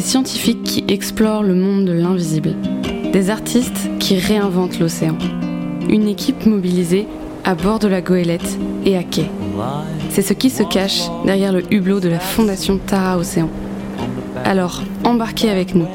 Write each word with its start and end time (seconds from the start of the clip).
Des 0.00 0.06
scientifiques 0.06 0.62
qui 0.62 0.84
explorent 0.88 1.42
le 1.42 1.54
monde 1.54 1.84
de 1.84 1.92
l'invisible. 1.92 2.54
Des 3.12 3.28
artistes 3.28 3.90
qui 3.98 4.16
réinventent 4.16 4.78
l'océan. 4.78 5.18
Une 5.90 6.08
équipe 6.08 6.46
mobilisée 6.46 7.06
à 7.44 7.54
bord 7.54 7.78
de 7.78 7.86
la 7.86 8.00
goélette 8.00 8.58
et 8.86 8.96
à 8.96 9.02
quai. 9.02 9.26
C'est 10.08 10.22
ce 10.22 10.32
qui 10.32 10.48
se 10.48 10.62
cache 10.62 11.02
derrière 11.26 11.52
le 11.52 11.70
hublot 11.70 12.00
de 12.00 12.08
la 12.08 12.18
Fondation 12.18 12.78
Tara 12.78 13.18
Océan. 13.18 13.50
Alors, 14.42 14.82
embarquez 15.04 15.50
avec 15.50 15.74
nous 15.74 15.86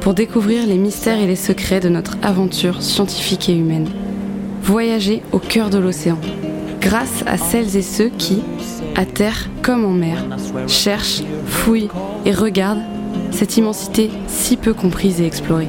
pour 0.00 0.14
découvrir 0.14 0.64
les 0.64 0.78
mystères 0.78 1.18
et 1.18 1.26
les 1.26 1.34
secrets 1.34 1.80
de 1.80 1.88
notre 1.88 2.18
aventure 2.22 2.80
scientifique 2.80 3.48
et 3.48 3.56
humaine. 3.56 3.88
Voyager 4.62 5.22
au 5.32 5.40
cœur 5.40 5.70
de 5.70 5.78
l'océan, 5.78 6.18
grâce 6.80 7.24
à 7.26 7.36
celles 7.36 7.76
et 7.76 7.82
ceux 7.82 8.10
qui, 8.16 8.42
à 8.94 9.04
terre 9.04 9.50
comme 9.60 9.84
en 9.84 9.90
mer, 9.90 10.24
cherchent, 10.68 11.24
fouillent 11.46 11.90
et 12.24 12.32
regardent 12.32 12.84
cette 13.30 13.56
immensité 13.56 14.10
si 14.26 14.56
peu 14.56 14.74
comprise 14.74 15.20
et 15.20 15.26
explorée. 15.26 15.68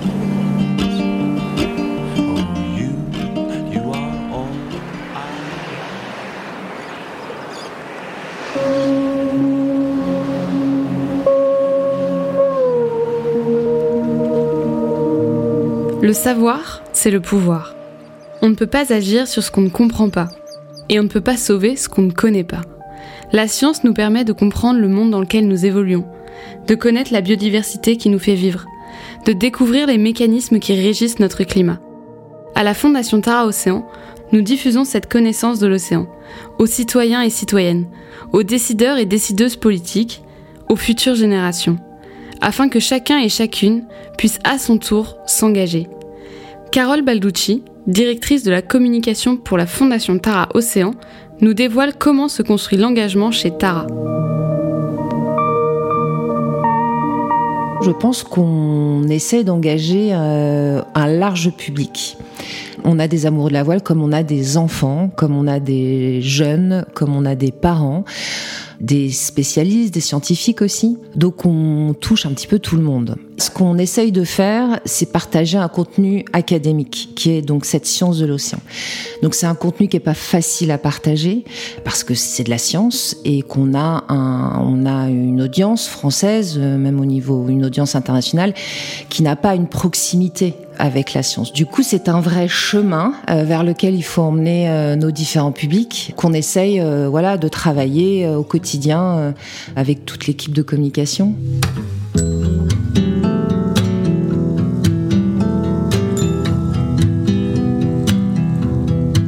Le 16.02 16.14
savoir, 16.14 16.82
c'est 16.91 17.12
le 17.12 17.22
pouvoir. 17.22 17.74
On 18.41 18.50
ne 18.50 18.55
peut 18.55 18.68
pas 18.68 18.91
agir 18.91 19.28
sur 19.28 19.44
ce 19.44 19.52
qu'on 19.52 19.62
ne 19.62 19.70
comprend 19.70 20.10
pas. 20.10 20.28
Et 20.90 21.00
on 21.00 21.04
ne 21.04 21.08
peut 21.08 21.22
pas 21.22 21.38
sauver 21.38 21.78
ce 21.78 21.88
qu'on 21.88 22.02
ne 22.02 22.12
connaît 22.12 22.44
pas. 22.44 22.62
La 23.32 23.48
science 23.48 23.86
nous 23.86 23.94
permet 23.94 24.26
de 24.26 24.34
comprendre 24.34 24.82
le 24.82 24.90
monde 24.90 25.12
dans 25.12 25.22
lequel 25.22 25.48
nous 25.48 25.66
évoluons, 25.66 26.05
de 26.68 26.76
connaître 26.76 27.13
la 27.13 27.22
biodiversité 27.22 27.98
qui 27.98 28.09
nous 28.09 28.20
fait 28.20 28.36
vivre, 28.36 28.66
de 29.26 29.34
découvrir 29.34 29.88
les 29.88 29.98
mécanismes 29.98 30.60
qui 30.60 30.74
régissent 30.74 31.20
notre 31.20 31.43
climat. 31.43 31.79
À 32.55 32.63
la 32.63 32.74
Fondation 32.74 33.21
Tara 33.21 33.46
Océan, 33.46 33.85
nous 34.32 34.41
diffusons 34.41 34.85
cette 34.85 35.12
connaissance 35.12 35.60
de 35.60 35.68
l'océan 35.68 36.07
aux 36.60 36.66
citoyens 36.66 37.21
et 37.21 37.29
citoyennes, 37.29 37.88
aux 38.32 38.43
décideurs 38.43 38.98
et 38.98 39.05
décideuses 39.05 39.57
politiques, 39.57 40.24
aux 40.70 40.76
futures 40.76 41.16
générations 41.16 41.77
afin 42.41 42.68
que 42.68 42.79
chacun 42.79 43.20
et 43.20 43.29
chacune 43.29 43.84
puisse 44.18 44.40
à 44.44 44.57
son 44.57 44.77
tour 44.77 45.18
s'engager. 45.26 45.88
Carole 46.71 47.04
Balducci, 47.04 47.63
directrice 47.88 48.44
de 48.44 48.51
la 48.51 48.62
communication 48.62 49.38
pour 49.38 49.57
la 49.57 49.68
Fondation 49.68 50.18
Tara 50.18 50.49
Océan, 50.54 50.94
nous 51.40 51.54
dévoile 51.54 51.94
comment 51.98 52.27
se 52.27 52.41
construit 52.41 52.77
l'engagement 52.77 53.32
chez 53.32 53.55
Tara. 53.55 53.88
Je 57.84 57.90
pense 57.90 58.24
qu'on 58.24 59.07
essaie 59.10 59.43
d'engager 59.43 60.10
euh, 60.13 60.82
un 60.93 61.07
large 61.07 61.49
public. 61.51 62.15
On 62.84 62.99
a 62.99 63.07
des 63.07 63.26
amoureux 63.26 63.49
de 63.49 63.54
la 63.54 63.63
voile 63.63 63.82
comme 63.82 64.03
on 64.03 64.12
a 64.12 64.22
des 64.22 64.57
enfants, 64.57 65.09
comme 65.16 65.35
on 65.35 65.47
a 65.47 65.59
des 65.59 66.22
jeunes, 66.22 66.85
comme 66.94 67.16
on 67.16 67.25
a 67.25 67.34
des 67.34 67.51
parents 67.51 68.03
des 68.81 69.12
spécialistes, 69.12 69.94
des 69.94 70.01
scientifiques 70.01 70.62
aussi. 70.62 70.97
Donc 71.16 71.46
on 71.46 71.94
touche 71.94 72.25
un 72.25 72.31
petit 72.31 72.47
peu 72.47 72.59
tout 72.59 72.75
le 72.75 72.81
monde. 72.81 73.16
Ce 73.38 73.50
qu'on 73.50 73.78
essaye 73.78 74.12
de 74.12 74.23
faire, 74.23 74.79
c'est 74.85 75.12
partager 75.12 75.57
un 75.57 75.68
contenu 75.68 76.25
académique, 76.34 77.09
qui 77.16 77.31
est 77.31 77.41
donc 77.41 77.66
cette 77.66 77.85
science 77.85 78.18
de 78.18 78.25
l'océan. 78.25 78.59
Donc 79.22 79.35
c'est 79.35 79.46
un 79.46 79.56
contenu 79.56 79.88
qui 79.88 79.97
est 79.97 80.01
pas 80.01 80.16
facile 80.16 80.72
à 80.72 80.78
partager 80.78 81.46
parce 81.84 82.03
que 82.03 82.16
c'est 82.16 82.44
de 82.44 82.50
la 82.50 82.57
science 82.57 83.16
et 83.23 83.44
qu'on 83.44 83.75
a 83.75 84.03
un, 84.09 84.85
a 84.85 85.09
une 85.09 85.41
audience 85.41 85.88
française, 85.88 86.57
euh, 86.59 86.78
même 86.78 87.00
au 87.00 87.06
niveau 87.06 87.47
une 87.50 87.66
audience 87.66 87.95
internationale, 87.95 88.53
qui 89.09 89.22
n'a 89.22 89.35
pas 89.35 89.56
une 89.56 89.68
proximité 89.68 90.56
avec 90.81 91.13
la 91.13 91.24
science. 91.24 91.53
Du 91.53 91.66
coup, 91.66 91.84
c'est 91.84 92.09
un 92.09 92.19
vrai 92.19 92.47
chemin 92.47 93.13
euh, 93.29 93.44
vers 93.44 93.63
lequel 93.63 93.95
il 93.95 94.03
faut 94.03 94.23
emmener 94.23 94.69
euh, 94.69 94.95
nos 94.97 95.11
différents 95.11 95.53
publics, 95.53 96.13
qu'on 96.17 96.33
essaye, 96.33 96.81
voilà, 97.07 97.38
de 97.38 97.47
travailler 97.47 98.28
au 98.28 98.44
quotidien 98.44 99.33
avec 99.75 100.06
toute 100.06 100.28
l'équipe 100.28 100.53
de 100.53 100.61
communication. 100.61 101.35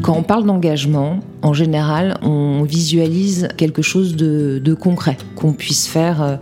Quand 0.04 0.18
on 0.18 0.24
parle 0.24 0.46
d'engagement, 0.46 1.20
en 1.42 1.54
général, 1.54 2.18
on 2.22 2.64
visualise 2.64 3.48
quelque 3.56 3.82
chose 3.82 4.18
de, 4.18 4.74
concret 4.74 5.18
qu'on 5.36 5.54
puisse 5.54 5.88
faire 5.88 6.22
euh, 6.22 6.36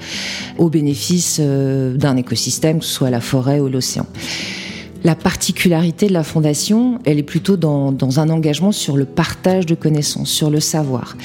au 0.58 0.70
bénéfice 0.70 1.38
euh, 1.40 1.96
d'un 1.96 2.18
écosystème, 2.18 2.80
que 2.80 2.86
ce 2.86 2.92
soit 2.92 3.12
la 3.12 3.22
forêt 3.22 3.60
ou 3.60 3.68
l'océan. 3.68 4.08
La 5.04 5.16
particularité 5.16 6.08
de 6.08 6.14
la 6.14 6.24
fondation, 6.24 7.00
elle 7.06 7.18
est 7.18 7.24
plutôt 7.24 7.58
dans, 7.58 8.20
un 8.20 8.30
engagement 8.30 8.72
sur 8.72 8.98
le 8.98 9.06
partage 9.06 9.66
de 9.66 9.74
connaissances, 9.74 10.30
sur 10.30 10.52
le 10.52 10.60
savoir. 10.60 11.18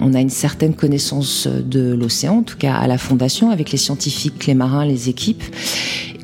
On 0.00 0.12
a 0.12 0.20
une 0.20 0.30
certaine 0.30 0.74
connaissance 0.74 1.46
de 1.46 1.94
l'océan, 1.94 2.38
en 2.38 2.42
tout 2.42 2.58
cas 2.58 2.74
à 2.74 2.86
la 2.86 2.98
fondation, 2.98 3.50
avec 3.50 3.70
les 3.72 3.78
scientifiques, 3.78 4.46
les 4.46 4.54
marins, 4.54 4.84
les 4.84 5.08
équipes. 5.08 5.42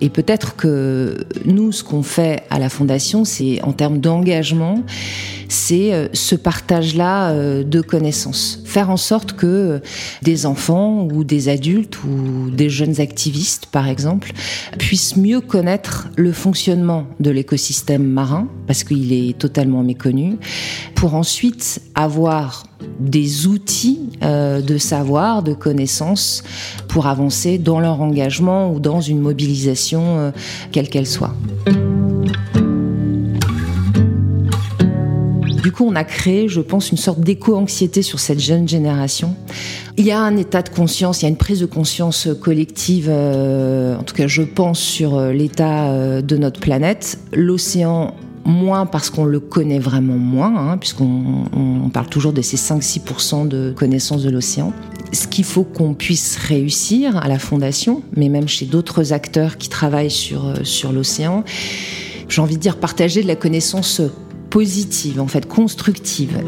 Et 0.03 0.11
peut-être 0.11 0.57
que 0.57 1.17
nous, 1.47 1.73
ce 1.73 1.85
qu'on 1.85 2.03
fait 2.03 2.43
à 2.51 2.59
la 2.59 2.69
fondation, 2.69 3.25
c'est 3.25 3.63
en 3.63 3.73
termes 3.73 3.99
d'engagement, 3.99 4.83
c'est 5.51 5.93
euh, 5.93 6.09
ce 6.13 6.37
partage-là 6.37 7.31
euh, 7.31 7.65
de 7.65 7.81
connaissances. 7.81 8.61
Faire 8.65 8.89
en 8.89 8.97
sorte 8.97 9.33
que 9.33 9.47
euh, 9.47 9.79
des 10.23 10.47
enfants 10.47 11.09
ou 11.13 11.25
des 11.25 11.49
adultes 11.49 12.03
ou 12.05 12.51
des 12.51 12.71
jeunes 12.71 13.01
activistes, 13.01 13.67
par 13.67 13.89
exemple, 13.89 14.33
puissent 14.79 15.17
mieux 15.17 15.41
connaître 15.41 16.09
le 16.17 16.33
fonctionnement 16.33 17.07
de 17.19 17.31
l'écosystème 17.31 18.05
marin, 18.05 18.49
parce 18.67 18.85
qu'il 18.85 19.13
est 19.13 19.37
totalement 19.37 19.83
méconnu, 19.83 20.37
pour 20.95 21.15
ensuite 21.15 21.83
avoir 21.95 22.65
des 22.99 23.47
outils 23.47 24.09
de 24.23 24.79
savoir, 24.79 25.43
de 25.43 25.53
connaissances 25.53 26.43
pour 26.89 27.07
avancer 27.07 27.59
dans 27.59 27.79
leur 27.79 28.01
engagement 28.01 28.73
ou 28.73 28.81
dans 28.81 29.01
une 29.01 29.21
mobilisation 29.21 30.33
quelle 30.73 30.89
qu'elle 30.89 31.07
soit. 31.07 31.35
Du 35.71 35.77
coup, 35.77 35.87
on 35.87 35.95
a 35.95 36.03
créé, 36.03 36.49
je 36.49 36.61
pense, 36.61 36.91
une 36.91 36.97
sorte 36.97 37.21
d'éco-anxiété 37.21 38.03
sur 38.03 38.19
cette 38.19 38.41
jeune 38.41 38.69
génération. 38.69 39.37
Il 39.97 40.05
y 40.05 40.11
a 40.11 40.19
un 40.19 40.37
état 40.37 40.63
de 40.63 40.69
conscience, 40.69 41.23
il 41.23 41.27
y 41.27 41.27
a 41.27 41.29
une 41.29 41.37
prise 41.37 41.61
de 41.61 41.67
conscience 41.67 42.27
collective, 42.41 43.07
euh, 43.09 43.97
en 43.97 44.03
tout 44.03 44.17
cas 44.17 44.27
je 44.27 44.43
pense, 44.43 44.81
sur 44.81 45.17
euh, 45.17 45.33
l'état 45.33 45.93
euh, 45.93 46.23
de 46.23 46.37
notre 46.37 46.59
planète. 46.59 47.21
L'océan 47.33 48.15
moins 48.45 48.85
parce 48.85 49.11
qu'on 49.11 49.25
le 49.25 49.39
connaît 49.39 49.79
vraiment 49.79 50.19
moins, 50.19 50.73
hein, 50.73 50.77
puisqu'on 50.77 51.89
parle 51.95 52.09
toujours 52.09 52.33
de 52.33 52.43
ces 52.43 52.57
5-6% 52.57 53.47
de 53.47 53.73
connaissance 53.77 54.25
de 54.25 54.31
l'océan. 54.31 54.73
Ce 55.13 55.29
qu'il 55.29 55.45
faut 55.45 55.63
qu'on 55.63 55.95
puisse 55.95 56.37
réussir 56.37 57.17
à 57.17 57.29
la 57.29 57.39
Fondation, 57.39 58.03
mais 58.17 58.29
même 58.29 58.49
chez 58.49 58.67
d'autres 58.67 59.13
acteurs 59.13 59.57
qui 59.57 59.69
travaillent 59.69 60.11
sur, 60.11 60.53
sur 60.65 60.91
l'océan, 60.91 61.45
j'ai 62.29 62.41
envie 62.41 62.57
de 62.57 62.61
dire 62.61 62.77
partager 62.77 63.23
de 63.23 63.29
la 63.29 63.37
connaissance 63.37 64.03
positive, 64.51 65.21
en 65.21 65.29
fait, 65.29 65.47
constructive. 65.47 66.43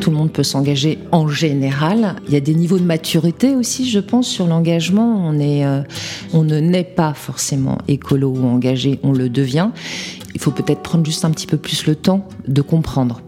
Tout 0.00 0.10
le 0.10 0.16
monde 0.16 0.30
peut 0.30 0.42
s'engager 0.42 0.98
en 1.10 1.26
général. 1.26 2.16
Il 2.28 2.34
y 2.34 2.36
a 2.36 2.40
des 2.40 2.54
niveaux 2.54 2.78
de 2.78 2.84
maturité 2.84 3.56
aussi, 3.56 3.88
je 3.88 3.98
pense, 3.98 4.28
sur 4.28 4.46
l'engagement. 4.46 5.22
On, 5.26 5.38
est, 5.38 5.64
euh, 5.64 5.82
on 6.32 6.44
ne 6.44 6.60
naît 6.60 6.84
pas 6.84 7.14
forcément 7.14 7.78
écolo 7.88 8.28
ou 8.28 8.46
engagé, 8.46 9.00
on 9.02 9.12
le 9.12 9.28
devient. 9.28 9.70
Il 10.34 10.40
faut 10.40 10.50
peut-être 10.50 10.82
prendre 10.82 11.04
juste 11.04 11.24
un 11.24 11.30
petit 11.30 11.46
peu 11.46 11.56
plus 11.56 11.86
le 11.86 11.96
temps 11.96 12.28
de 12.46 12.62
comprendre 12.62 13.20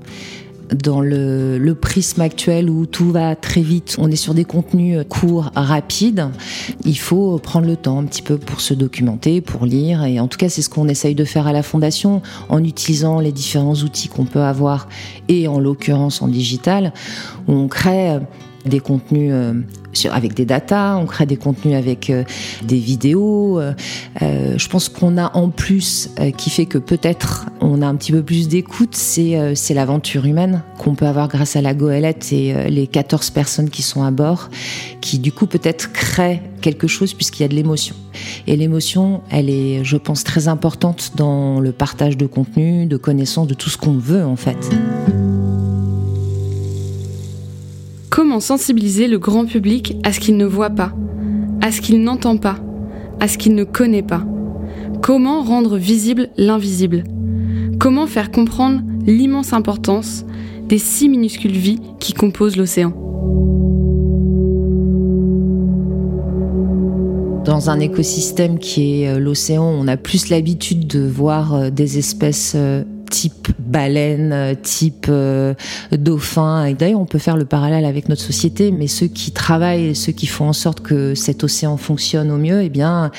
dans 0.74 1.00
le, 1.00 1.74
prisme 1.80 2.20
actuel 2.20 2.70
où 2.70 2.86
tout 2.86 3.10
va 3.10 3.34
très 3.34 3.62
vite, 3.62 3.96
on 3.98 4.10
est 4.10 4.16
sur 4.16 4.34
des 4.34 4.44
contenus 4.44 4.98
courts, 5.08 5.50
rapides, 5.54 6.28
il 6.84 6.98
faut 6.98 7.38
prendre 7.38 7.66
le 7.66 7.76
temps 7.76 7.98
un 7.98 8.04
petit 8.04 8.22
peu 8.22 8.36
pour 8.38 8.60
se 8.60 8.74
documenter, 8.74 9.40
pour 9.40 9.64
lire. 9.66 10.04
Et 10.04 10.20
en 10.20 10.28
tout 10.28 10.38
cas, 10.38 10.48
c'est 10.48 10.62
ce 10.62 10.68
qu'on 10.68 10.88
essaye 10.88 11.14
de 11.14 11.24
faire 11.24 11.46
à 11.46 11.52
la 11.52 11.62
Fondation 11.62 12.22
en 12.48 12.62
utilisant 12.62 13.20
les 13.20 13.32
différents 13.32 13.74
outils 13.74 14.08
qu'on 14.08 14.24
peut 14.24 14.42
avoir 14.42 14.88
et 15.28 15.48
en 15.48 15.58
l'occurrence 15.58 16.22
en 16.22 16.28
digital, 16.28 16.92
on 17.48 17.68
crée 17.68 18.18
des 18.64 18.80
contenus 18.80 19.32
euh, 19.32 19.54
avec 20.10 20.34
des 20.34 20.44
datas, 20.44 20.96
on 20.96 21.06
crée 21.06 21.26
des 21.26 21.36
contenus 21.36 21.76
avec 21.76 22.10
euh, 22.10 22.24
des 22.62 22.78
vidéos. 22.78 23.60
Euh, 23.60 23.74
je 24.56 24.68
pense 24.68 24.88
qu'on 24.88 25.18
a 25.18 25.36
en 25.36 25.50
plus, 25.50 26.10
qui 26.36 26.50
fait 26.50 26.66
que 26.66 26.78
peut-être 26.78 27.46
on 27.60 27.82
a 27.82 27.86
un 27.86 27.94
petit 27.96 28.12
peu 28.12 28.22
plus 28.22 28.48
d'écoute, 28.48 28.94
c'est 28.94 29.74
l'aventure 29.74 30.24
humaine 30.24 30.62
qu'on 30.78 30.94
peut 30.94 31.06
avoir 31.06 31.28
grâce 31.28 31.56
à 31.56 31.62
la 31.62 31.74
goélette 31.74 32.32
et 32.32 32.70
les 32.70 32.86
14 32.86 33.30
personnes 33.30 33.70
qui 33.70 33.82
sont 33.82 34.02
à 34.02 34.10
bord, 34.10 34.50
qui 35.00 35.18
du 35.18 35.32
coup 35.32 35.46
peut-être 35.46 35.92
créent 35.92 36.42
quelque 36.60 36.86
chose 36.86 37.14
puisqu'il 37.14 37.42
y 37.42 37.44
a 37.44 37.48
de 37.48 37.54
l'émotion. 37.54 37.94
Et 38.46 38.56
l'émotion, 38.56 39.22
elle 39.30 39.50
est, 39.50 39.84
je 39.84 39.96
pense, 39.96 40.24
très 40.24 40.48
importante 40.48 41.12
dans 41.16 41.60
le 41.60 41.72
partage 41.72 42.16
de 42.16 42.26
contenu, 42.26 42.86
de 42.86 42.96
connaissances, 42.96 43.46
de 43.46 43.54
tout 43.54 43.70
ce 43.70 43.78
qu'on 43.78 43.96
veut 43.98 44.24
en 44.24 44.36
fait. 44.36 44.70
Sensibiliser 48.40 49.08
le 49.08 49.18
grand 49.18 49.44
public 49.44 49.96
à 50.04 50.12
ce 50.12 50.20
qu'il 50.20 50.36
ne 50.36 50.46
voit 50.46 50.70
pas 50.70 50.92
à 51.62 51.70
ce 51.70 51.80
qu'il 51.80 52.02
n'entend 52.02 52.36
pas, 52.36 52.56
à 53.20 53.28
ce 53.28 53.38
qu'il 53.38 53.54
ne 53.54 53.64
connaît 53.64 54.02
pas. 54.02 54.22
Comment 55.00 55.42
rendre 55.42 55.78
visible 55.78 56.28
l'invisible? 56.36 57.04
Comment 57.78 58.06
faire 58.06 58.30
comprendre 58.30 58.82
l'immense 59.06 59.52
importance 59.52 60.26
des 60.68 60.78
six 60.78 61.08
minuscules 61.08 61.56
vies 61.56 61.80
qui 62.00 62.12
composent 62.12 62.56
l'océan? 62.56 62.92
Dans 67.44 67.70
un 67.70 67.80
écosystème 67.80 68.58
qui 68.58 69.02
est 69.02 69.08
euh, 69.08 69.18
l'océan, 69.18 69.64
on 69.64 69.88
a 69.88 69.96
plus 69.96 70.28
l'habitude 70.28 70.86
de 70.86 71.00
voir 71.00 71.54
euh, 71.54 71.70
des 71.70 71.98
espèces 71.98 72.52
euh, 72.54 72.84
type 73.12 73.50
baleine, 73.58 74.56
type 74.62 75.10
dauphin. 75.92 76.64
Et 76.64 76.74
d'ailleurs, 76.74 77.00
on 77.00 77.06
peut 77.06 77.18
faire 77.18 77.36
le 77.36 77.44
parallèle 77.44 77.84
avec 77.84 78.08
notre 78.08 78.22
société, 78.22 78.72
mais 78.72 78.86
ceux 78.86 79.06
qui 79.06 79.32
travaillent, 79.32 79.94
ceux 79.94 80.12
qui 80.12 80.26
font 80.26 80.48
en 80.48 80.54
sorte 80.54 80.80
que 80.80 81.14
cet 81.14 81.44
océan 81.44 81.76
fonctionne 81.76 82.30
au 82.30 82.38
mieux, 82.38 82.62
eh 82.62 82.70
bien, 82.70 83.10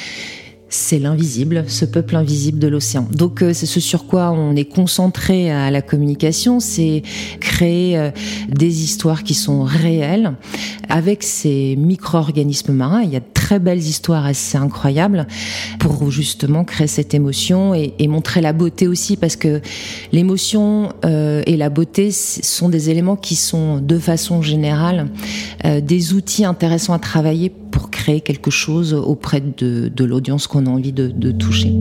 c'est 0.73 0.97
l'invisible, 0.97 1.65
ce 1.67 1.85
peuple 1.85 2.15
invisible 2.15 2.57
de 2.57 2.67
l'océan. 2.67 3.07
Donc 3.11 3.43
euh, 3.43 3.53
c'est 3.53 3.67
ce 3.67 3.79
sur 3.79 4.07
quoi 4.07 4.31
on 4.31 4.55
est 4.55 4.65
concentré 4.65 5.51
à 5.51 5.69
la 5.69 5.83
communication, 5.83 6.59
c'est 6.59 7.03
créer 7.39 7.97
euh, 7.97 8.09
des 8.49 8.83
histoires 8.83 9.23
qui 9.23 9.35
sont 9.35 9.63
réelles 9.63 10.33
avec 10.89 11.21
ces 11.21 11.75
micro-organismes 11.75 12.73
marins. 12.73 13.03
Il 13.03 13.11
y 13.11 13.15
a 13.15 13.19
de 13.19 13.25
très 13.33 13.59
belles 13.59 13.77
histoires 13.77 14.25
assez 14.25 14.57
incroyables 14.57 15.27
pour 15.79 16.09
justement 16.09 16.63
créer 16.63 16.87
cette 16.87 17.13
émotion 17.13 17.75
et, 17.75 17.93
montrer 18.07 18.41
la 18.41 18.53
beauté 18.53 18.87
aussi 18.87 19.15
parce 19.15 19.35
que 19.35 19.61
l'émotion 20.11 20.89
euh, 21.05 21.41
et 21.45 21.55
la 21.55 21.69
beauté 21.69 22.11
sont 22.11 22.69
des 22.69 22.89
éléments 22.89 23.15
qui 23.15 23.35
sont 23.35 23.77
de 23.77 23.97
façon 23.97 24.41
générale 24.41 25.07
des 25.63 26.13
outils 26.13 26.45
intéressants 26.45 26.93
à 26.93 26.99
travailler 26.99 27.51
pour 27.73 27.89
créer 27.89 28.21
quelque 28.21 28.51
chose 28.51 28.93
auprès 28.93 29.41
de, 29.41 29.91
l'audience 30.05 30.45
qu'on 30.45 30.67
a 30.67 30.69
envie 30.69 30.93
de, 30.93 31.31
toucher. 31.31 31.73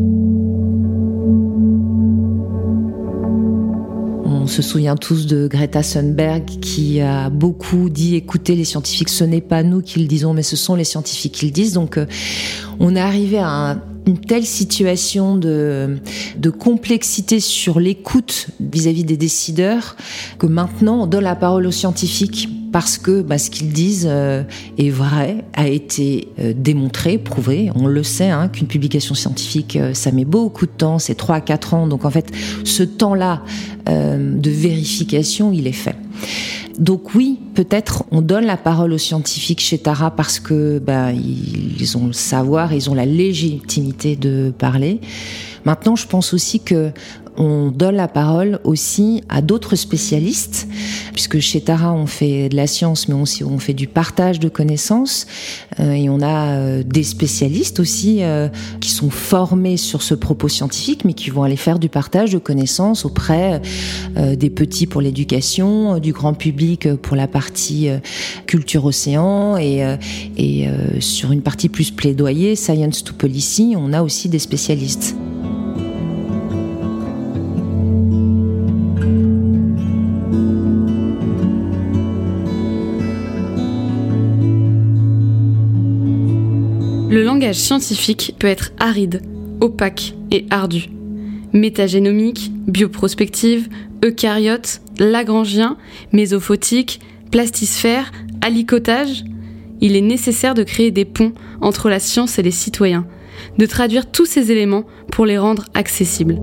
On 4.25 4.47
se 4.47 4.63
souvient 4.63 4.97
tous 4.97 5.27
de 5.27 5.47
Greta 5.47 5.83
Thunberg 5.83 6.47
qui 6.47 7.01
a 7.01 7.29
beaucoup 7.29 7.91
dit 7.91 8.17
écoutez 8.17 8.57
les 8.57 8.65
scientifiques, 8.65 9.11
ce 9.11 9.23
n'est 9.23 9.43
pas 9.43 9.63
nous 9.63 9.83
qui 9.83 10.01
le 10.01 10.07
disons, 10.07 10.33
mais 10.33 10.43
ce 10.43 10.57
sont 10.57 10.75
les 10.75 10.85
scientifiques 10.85 11.35
qui 11.35 11.47
le 11.47 11.53
disent. 11.53 11.75
Donc 11.75 11.99
euh, 11.99 12.07
on 12.81 12.97
est 12.97 13.01
arrivé 13.01 13.39
à 13.39 13.79
une 14.07 14.19
telle 14.19 14.47
situation 14.47 15.37
de 15.37 16.01
complexité 16.59 17.39
sur 17.39 17.79
l'écoute 17.79 18.49
vis-à-vis 18.61 19.05
des 19.05 19.19
décideurs 19.19 19.97
que 20.39 20.47
maintenant 20.47 21.03
on 21.03 21.07
donne 21.07 21.25
la 21.25 21.37
parole 21.37 21.67
aux 21.67 21.71
scientifiques 21.71 22.49
parce 22.73 22.97
que 22.99 23.21
bah, 23.21 23.39
ce 23.39 23.51
qu'ils 23.51 23.73
disent 23.73 24.09
euh, 24.11 24.43
est 24.79 24.89
vrai, 24.89 25.45
a 25.53 25.69
été 25.69 26.29
euh, 26.41 26.55
démontré, 26.57 27.19
prouvé. 27.19 27.71
On 27.75 27.87
le 27.87 28.03
sait 28.03 28.31
hein, 28.31 28.49
qu'une 28.49 28.67
publication 28.67 29.15
scientifique, 29.15 29.77
euh, 29.77 29.95
ça 29.95 30.11
met 30.11 30.25
beaucoup 30.25 30.67
de 30.67 30.73
temps, 30.73 30.99
c'est 30.99 31.15
3 31.15 31.37
à 31.37 31.41
4 31.41 31.75
ans. 31.75 31.87
Donc 31.87 32.05
en 32.05 32.11
fait, 32.11 32.33
ce 32.65 32.83
temps-là 32.83 33.43
de 33.85 34.51
vérification, 34.51 35.51
il 35.53 35.67
est 35.67 35.73
fait. 35.73 35.97
Donc 36.79 37.15
oui, 37.17 37.41
peut-être 37.55 38.05
on 38.13 38.23
donne 38.23 38.47
la 38.47 38.57
parole 38.57 38.93
aux 38.93 38.99
scientifiques 38.99 39.61
chez 39.61 39.77
Tara 39.79 40.13
parce 40.13 40.39
que 40.39 40.79
bah, 40.79 41.11
ils 41.13 41.99
ont 41.99 42.07
le 42.07 42.13
savoir, 42.13 42.73
ils 42.73 42.89
ont 42.91 42.95
la 42.95 43.07
légitimité 43.07 44.15
de 44.15 44.53
parler. 44.57 45.01
Maintenant, 45.65 45.97
je 45.97 46.07
pense 46.07 46.33
aussi 46.33 46.61
que 46.61 46.93
on 47.37 47.71
donne 47.71 47.97
la 47.97 48.09
parole 48.09 48.61
aussi 48.65 49.23
à 49.29 49.43
d'autres 49.43 49.77
spécialistes, 49.77 50.69
puisque 51.13 51.41
chez 51.41 51.61
Tara 51.61 51.93
on 51.93 52.07
fait 52.07 52.49
de 52.49 52.57
la 52.57 52.67
science, 52.67 53.09
mais 53.09 53.15
on 53.15 53.59
fait 53.59 53.75
du 53.75 53.87
partage 53.87 54.41
de 54.41 54.49
connaissances, 54.49 55.27
euh, 55.81 55.93
et 55.93 56.09
on 56.09 56.21
a 56.21 56.53
euh, 56.53 56.83
des 56.83 57.03
spécialistes 57.03 57.81
aussi 57.81 58.23
euh, 58.23 58.49
qui 58.81 58.91
sont 58.91 59.11
formés 59.11 59.77
sur 59.77 60.03
ce 60.03 60.15
propos 60.15 60.49
scientifique, 60.49 61.05
mais 61.05 61.15
qui 61.15 61.31
vont 61.31 61.43
aller 61.43 61.57
faire 61.57 61.79
du 61.79 61.89
partage 61.89 62.33
de 62.33 62.39
connaissances 62.39 63.05
auprès 63.05 63.61
des 64.17 64.51
petits 64.51 64.87
pour 64.87 65.01
l'éducation, 65.01 65.99
du 65.99 66.13
grand 66.13 66.35
public 66.35 66.95
pour 66.97 67.17
la 67.17 67.27
partie 67.27 67.89
culture 68.47 68.85
océan, 68.85 69.57
et 69.57 69.83
sur 71.01 71.33
une 71.33 71.43
partie 71.43 71.69
plus 71.69 71.91
plaidoyer, 71.91 72.57
science 72.57 73.05
to 73.05 73.15
policy, 73.15 73.75
on 73.77 73.93
a 73.93 74.03
aussi 74.03 74.29
des 74.29 74.39
spécialistes. 74.39 75.15
Langage 87.43 87.57
scientifique 87.57 88.37
peut 88.39 88.47
être 88.47 88.71
aride, 88.79 89.21
opaque 89.61 90.15
et 90.31 90.47
ardu. 90.51 90.91
Métagénomique, 91.53 92.53
bioprospective, 92.69 93.69
eucaryote, 94.05 94.81
lagrangien, 95.01 95.77
mésophotique, 96.13 97.01
plastisphère, 97.33 98.13
alicotage, 98.43 99.25
il 99.81 99.97
est 99.97 100.03
nécessaire 100.03 100.55
de 100.55 100.63
créer 100.63 100.93
des 100.93 101.05
ponts 101.05 101.33
entre 101.61 101.89
la 101.89 101.99
science 101.99 102.39
et 102.39 102.43
les 102.43 102.53
citoyens, 102.53 103.09
de 103.59 103.67
traduire 103.67 104.09
tous 104.09 104.27
ces 104.27 104.53
éléments 104.53 104.85
pour 105.11 105.27
les 105.27 105.37
rendre 105.37 105.65
accessibles. 105.75 106.39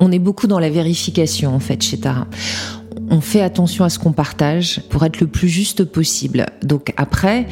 On 0.00 0.10
est 0.10 0.18
beaucoup 0.18 0.46
dans 0.46 0.58
la 0.58 0.70
vérification 0.70 1.54
en 1.54 1.60
fait 1.60 1.82
chez 1.82 2.00
Tara 2.00 2.26
on 3.10 3.20
fait 3.20 3.40
attention 3.40 3.84
à 3.84 3.90
ce 3.90 3.98
qu'on 3.98 4.12
partage 4.12 4.82
pour 4.90 5.04
être 5.04 5.20
le 5.20 5.26
plus 5.26 5.48
juste 5.48 5.84
possible. 5.84 6.46
Donc 6.62 6.92
après, 6.96 7.46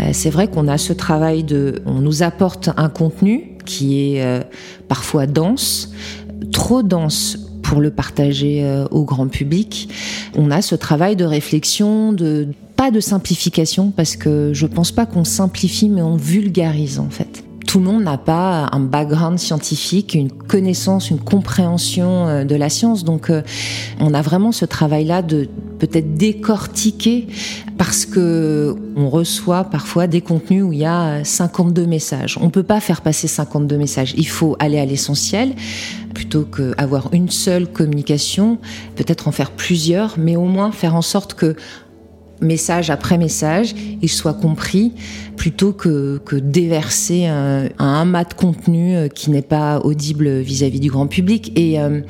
euh, 0.00 0.10
c'est 0.12 0.30
vrai 0.30 0.48
qu'on 0.48 0.68
a 0.68 0.78
ce 0.78 0.92
travail 0.92 1.44
de, 1.44 1.82
on 1.86 2.00
nous 2.00 2.22
apporte 2.22 2.70
un 2.76 2.88
contenu 2.88 3.56
qui 3.64 4.00
est 4.00 4.22
euh, 4.22 4.40
parfois 4.88 5.26
dense, 5.26 5.92
trop 6.52 6.82
dense 6.82 7.38
pour 7.62 7.80
le 7.80 7.90
partager 7.90 8.64
euh, 8.64 8.86
au 8.90 9.04
grand 9.04 9.28
public. 9.28 9.88
On 10.36 10.50
a 10.50 10.62
ce 10.62 10.74
travail 10.74 11.16
de 11.16 11.24
réflexion, 11.24 12.12
de 12.12 12.48
pas 12.76 12.90
de 12.90 13.00
simplification 13.00 13.90
parce 13.90 14.16
que 14.16 14.50
je 14.52 14.66
pense 14.66 14.90
pas 14.90 15.06
qu'on 15.06 15.24
simplifie 15.24 15.88
mais 15.88 16.02
on 16.02 16.16
vulgarise 16.16 16.98
en 16.98 17.08
fait 17.08 17.43
tout 17.66 17.78
le 17.78 17.84
monde 17.84 18.02
n'a 18.02 18.18
pas 18.18 18.68
un 18.72 18.80
background 18.80 19.38
scientifique, 19.38 20.14
une 20.14 20.30
connaissance, 20.30 21.10
une 21.10 21.18
compréhension 21.18 22.26
euh, 22.26 22.44
de 22.44 22.54
la 22.54 22.68
science. 22.68 23.04
Donc, 23.04 23.30
euh, 23.30 23.42
on 24.00 24.14
a 24.14 24.22
vraiment 24.22 24.52
ce 24.52 24.64
travail-là 24.64 25.22
de 25.22 25.48
peut-être 25.78 26.14
décortiquer 26.14 27.26
parce 27.76 28.06
que 28.06 28.76
on 28.96 29.10
reçoit 29.10 29.64
parfois 29.64 30.06
des 30.06 30.20
contenus 30.20 30.62
où 30.62 30.72
il 30.72 30.78
y 30.78 30.84
a 30.84 31.24
52 31.24 31.86
messages. 31.86 32.38
On 32.40 32.50
peut 32.50 32.62
pas 32.62 32.80
faire 32.80 33.00
passer 33.00 33.26
52 33.26 33.76
messages. 33.76 34.14
Il 34.16 34.28
faut 34.28 34.56
aller 34.58 34.78
à 34.78 34.84
l'essentiel 34.84 35.54
plutôt 36.14 36.44
qu'avoir 36.44 37.08
une 37.12 37.28
seule 37.28 37.66
communication, 37.66 38.58
peut-être 38.94 39.26
en 39.26 39.32
faire 39.32 39.50
plusieurs, 39.50 40.14
mais 40.16 40.36
au 40.36 40.44
moins 40.44 40.70
faire 40.70 40.94
en 40.94 41.02
sorte 41.02 41.34
que 41.34 41.56
message 42.40 42.90
après 42.90 43.18
message, 43.18 43.74
il 44.02 44.08
soit 44.08 44.34
compris 44.34 44.92
plutôt 45.36 45.72
que, 45.72 46.20
que 46.24 46.36
déverser 46.36 47.26
un, 47.26 47.68
un 47.78 48.00
amas 48.00 48.24
de 48.24 48.34
contenu 48.34 48.96
euh, 48.96 49.08
qui 49.08 49.30
n'est 49.30 49.42
pas 49.42 49.80
audible 49.80 50.40
vis-à-vis 50.40 50.80
du 50.80 50.90
grand 50.90 51.06
public. 51.06 51.52
Et 51.56 51.80
euh, 51.80 52.00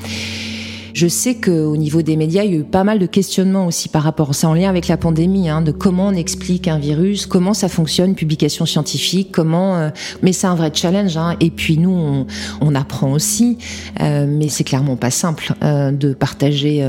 je 0.95 1.09
sais 1.09 1.35
qu'au 1.35 1.77
niveau 1.77 2.03
des 2.03 2.17
médias, 2.17 2.45
il 2.45 2.53
y 2.53 2.55
a 2.55 2.59
eu 2.61 2.63
pas 2.63 2.85
mal 2.85 3.01
de 3.01 3.07
questionnements 3.07 3.67
aussi 3.67 3.89
par 3.89 4.05
rapport, 4.05 4.33
c'est 4.33 4.47
en 4.47 4.55
lien 4.55 4.69
avec 4.69 4.87
la 4.87 4.97
pandémie, 4.97 5.49
hein, 5.49 5.61
de 5.61 5.73
comment 5.73 6.07
on 6.07 6.15
explique 6.15 6.69
un 6.69 6.79
virus, 6.79 7.27
comment 7.27 7.53
ça 7.53 7.69
fonctionne, 7.69 8.15
publication 8.15 8.65
scientifique, 8.65 9.31
comment. 9.33 9.77
Euh, 9.77 9.91
mais 10.23 10.33
c'est 10.33 10.47
un 10.47 10.55
vrai 10.55 10.71
challenge. 10.73 11.17
Hein, 11.17 11.35
et 11.41 11.51
puis 11.51 11.79
nous, 11.79 11.91
on, 11.91 12.27
on 12.61 12.75
apprend 12.77 13.13
aussi, 13.13 13.59
euh, 14.01 14.27
mais 14.29 14.49
c'est 14.49 14.63
clairement 14.63 14.95
pas 14.95 15.11
simple 15.11 15.55
euh, 15.65 15.91
de 15.91 16.15
partager 16.15 16.89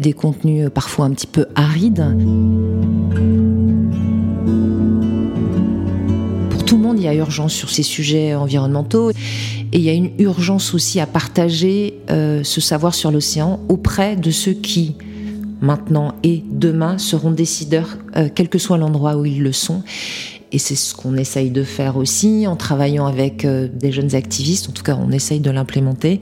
des 0.00 0.12
contenus 0.12 0.68
parfois 0.74 1.06
un 1.06 1.10
petit 1.10 1.28
peu 1.28 1.46
arides. 1.54 2.04
Pour 6.50 6.64
tout 6.64 6.76
le 6.76 6.82
monde, 6.82 6.98
il 6.98 7.04
y 7.04 7.08
a 7.08 7.14
urgence 7.14 7.52
sur 7.52 7.70
ces 7.70 7.84
sujets 7.84 8.34
environnementaux. 8.34 9.12
Et 9.74 9.78
il 9.78 9.84
y 9.84 9.90
a 9.90 9.92
une 9.92 10.12
urgence 10.20 10.72
aussi 10.72 11.00
à 11.00 11.06
partager 11.06 11.94
euh, 12.08 12.44
ce 12.44 12.60
savoir 12.60 12.94
sur 12.94 13.10
l'océan 13.10 13.58
auprès 13.68 14.14
de 14.14 14.30
ceux 14.30 14.52
qui, 14.52 14.94
maintenant 15.60 16.14
et 16.22 16.44
demain, 16.48 16.96
seront 16.96 17.32
décideurs, 17.32 17.98
euh, 18.16 18.28
quel 18.32 18.48
que 18.48 18.58
soit 18.58 18.78
l'endroit 18.78 19.16
où 19.16 19.24
ils 19.24 19.42
le 19.42 19.50
sont. 19.50 19.82
Et 20.52 20.58
c'est 20.58 20.76
ce 20.76 20.94
qu'on 20.94 21.16
essaye 21.16 21.50
de 21.50 21.64
faire 21.64 21.96
aussi 21.96 22.46
en 22.46 22.54
travaillant 22.54 23.06
avec 23.06 23.44
euh, 23.44 23.66
des 23.66 23.90
jeunes 23.90 24.14
activistes, 24.14 24.68
en 24.68 24.72
tout 24.72 24.84
cas 24.84 24.96
on 24.96 25.10
essaye 25.10 25.40
de 25.40 25.50
l'implémenter, 25.50 26.20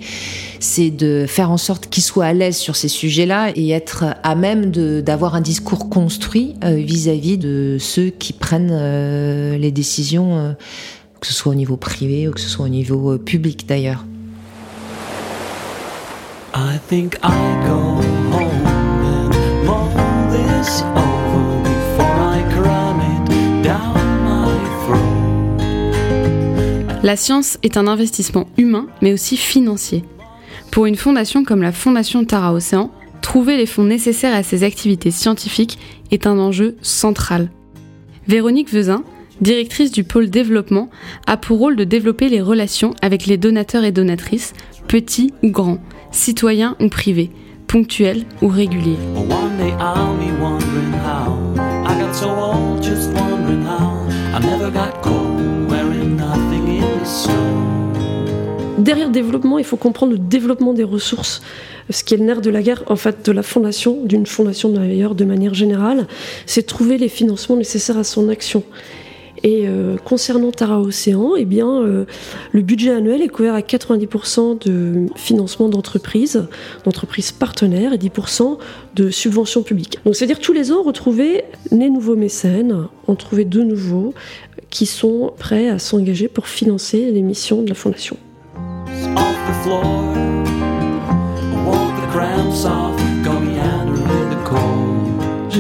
c'est 0.59 0.89
de 0.89 1.27
faire 1.29 1.51
en 1.51 1.59
sorte 1.59 1.89
qu'ils 1.91 2.05
soient 2.05 2.25
à 2.25 2.33
l'aise 2.33 2.57
sur 2.57 2.75
ces 2.75 2.89
sujets-là 2.89 3.53
et 3.55 3.69
être 3.69 4.05
à 4.23 4.35
même 4.35 4.71
d'avoir 5.03 5.35
un 5.35 5.43
discours 5.43 5.91
construit 5.91 6.55
vis-à-vis 6.63 7.37
-vis 7.37 7.39
de 7.39 7.77
ceux 7.79 8.09
qui 8.09 8.33
prennent 8.33 9.59
les 9.59 9.71
décisions 9.71 10.55
que 11.23 11.29
ce 11.29 11.35
soit 11.35 11.53
au 11.53 11.55
niveau 11.55 11.77
privé 11.77 12.27
ou 12.27 12.33
que 12.33 12.41
ce 12.41 12.49
soit 12.49 12.67
au 12.67 12.69
niveau 12.69 13.13
euh, 13.13 13.19
public 13.19 13.65
d'ailleurs. 13.69 14.05
I 16.53 16.79
think 16.89 17.15
I 17.23 17.31
go 17.65 18.03
home 18.33 18.67
and 18.67 19.31
this 20.33 20.83
over 20.97 21.63
before 21.63 22.19
I 22.19 22.43
cram 22.53 23.01
it 23.01 23.23
down 23.63 23.95
my 24.25 24.51
throat. 24.85 25.13
La 27.05 27.17
science 27.17 27.57
est 27.63 27.77
un 27.77 27.87
investissement 27.87 28.49
humain, 28.59 28.89
mais 29.01 29.13
aussi 29.13 29.37
financier. 29.37 30.05
Pour 30.73 30.87
une 30.87 30.97
fondation 30.97 31.45
comme 31.45 31.63
la 31.63 31.71
Fondation 31.71 32.25
Tara 32.25 32.53
Océan, 32.53 32.91
trouver 33.21 33.57
les 33.57 33.67
fonds 33.67 33.85
nécessaires 33.85 34.35
à 34.35 34.43
ses 34.43 34.65
activités 34.65 35.13
scientifiques 35.13 35.79
est 36.11 36.27
un 36.27 36.41
enjeu 36.41 36.77
central. 36.83 37.49
Véronique 38.27 38.73
Vezin, 38.73 39.05
directrice 39.41 39.91
du 39.91 40.05
pôle 40.05 40.31
développement, 40.31 40.91
a 41.27 41.37
pour 41.37 41.59
rôle 41.59 41.77
de 41.77 41.85
développer 41.85 42.29
les 42.29 42.41
relations 42.41 42.95
avec 43.03 43.27
les 43.27 43.37
donateurs 43.37 43.85
et 43.85 43.93
donatrices, 43.93 44.53
petits 44.89 45.33
ou 45.43 45.51
grands, 45.51 45.79
citoyens 46.11 46.77
ou 46.81 46.89
privés, 46.89 47.31
ponctuels 47.67 48.25
ou 48.43 48.49
réguliers. 48.49 48.99
Derrière 58.79 59.11
développement, 59.11 59.59
il 59.59 59.65
faut 59.65 59.77
comprendre 59.77 60.13
le 60.13 60.19
développement 60.19 60.73
des 60.73 60.83
ressources, 60.83 61.41
ce 61.89 62.03
qui 62.03 62.15
est 62.15 62.17
le 62.17 62.25
nerf 62.25 62.41
de 62.41 62.51
la 62.51 62.63
guerre, 62.63 62.83
en 62.89 62.97
fait, 62.97 63.25
de 63.25 63.31
la 63.31 63.43
fondation, 63.43 64.05
d'une 64.05 64.27
fondation 64.27 64.71
d'ailleurs 64.71 65.15
de 65.15 65.25
manière 65.25 65.55
générale, 65.55 66.07
c'est 66.47 66.65
trouver 66.65 66.99
les 66.99 67.09
financements 67.09 67.57
nécessaires 67.57 67.99
à 67.99 68.05
son 68.05 68.29
action. 68.29 68.65
Et 69.45 69.67
euh, 69.67 69.97
concernant 69.97 70.53
Tara 70.53 70.81
Océan, 70.81 71.33
eh 71.37 71.45
bien, 71.45 71.83
euh, 71.83 72.05
le 72.53 72.63
budget 72.63 72.93
annuel 72.93 73.23
est 73.23 73.29
couvert 73.29 73.55
à 73.55 73.61
90% 73.61 74.65
de 74.65 75.07
financement 75.17 75.69
d'entreprises, 75.69 76.47
d'entreprises 76.85 77.33
partenaires 77.33 77.93
et 77.93 77.99
10% 77.99 78.59
de 78.95 79.11
subventions 79.11 79.63
publiques. 79.63 79.99
Donc 80.05 80.15
c'est-à-dire 80.15 80.39
tous 80.39 80.53
les 80.53 80.71
ans, 80.71 80.83
retrouver 80.83 81.45
les 81.73 81.91
nouveaux 81.91 82.17
mécènes, 82.17 82.87
en 83.09 83.15
trouver 83.17 83.45
de 83.45 83.63
nouveaux 83.63 84.15
qui 84.71 84.87
sont 84.87 85.33
prêts 85.39 85.69
à 85.69 85.79
s'engager 85.79 86.29
pour 86.29 86.47
financer 86.47 87.11
les 87.11 87.23
missions 87.23 87.63
de 87.63 87.69
la 87.69 87.75
fondation. 87.75 88.17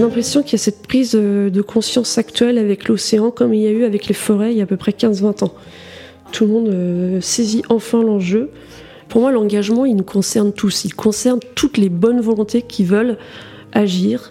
L'impression 0.02 0.42
qu'il 0.42 0.52
y 0.52 0.54
a 0.56 0.58
cette 0.58 0.86
prise 0.86 1.12
de 1.12 1.62
conscience 1.62 2.18
actuelle 2.18 2.58
avec 2.58 2.88
l'océan 2.88 3.30
comme 3.30 3.54
il 3.54 3.62
y 3.62 3.66
a 3.66 3.70
eu 3.70 3.84
avec 3.84 4.06
les 4.06 4.14
forêts 4.14 4.52
il 4.52 4.58
y 4.58 4.60
a 4.60 4.64
à 4.64 4.66
peu 4.66 4.76
près 4.76 4.92
15-20 4.92 5.44
ans. 5.44 5.54
Tout 6.32 6.46
le 6.46 6.52
monde 6.52 6.68
euh, 6.68 7.20
saisit 7.20 7.62
enfin 7.68 8.02
l'enjeu. 8.02 8.50
Pour 9.08 9.20
moi, 9.20 9.30
l'engagement, 9.30 9.84
il 9.84 9.94
nous 9.94 10.02
concerne 10.02 10.52
tous. 10.52 10.86
Il 10.86 10.94
concerne 10.94 11.38
toutes 11.54 11.76
les 11.76 11.90
bonnes 11.90 12.20
volontés 12.20 12.62
qui 12.62 12.84
veulent 12.84 13.18
agir. 13.72 14.30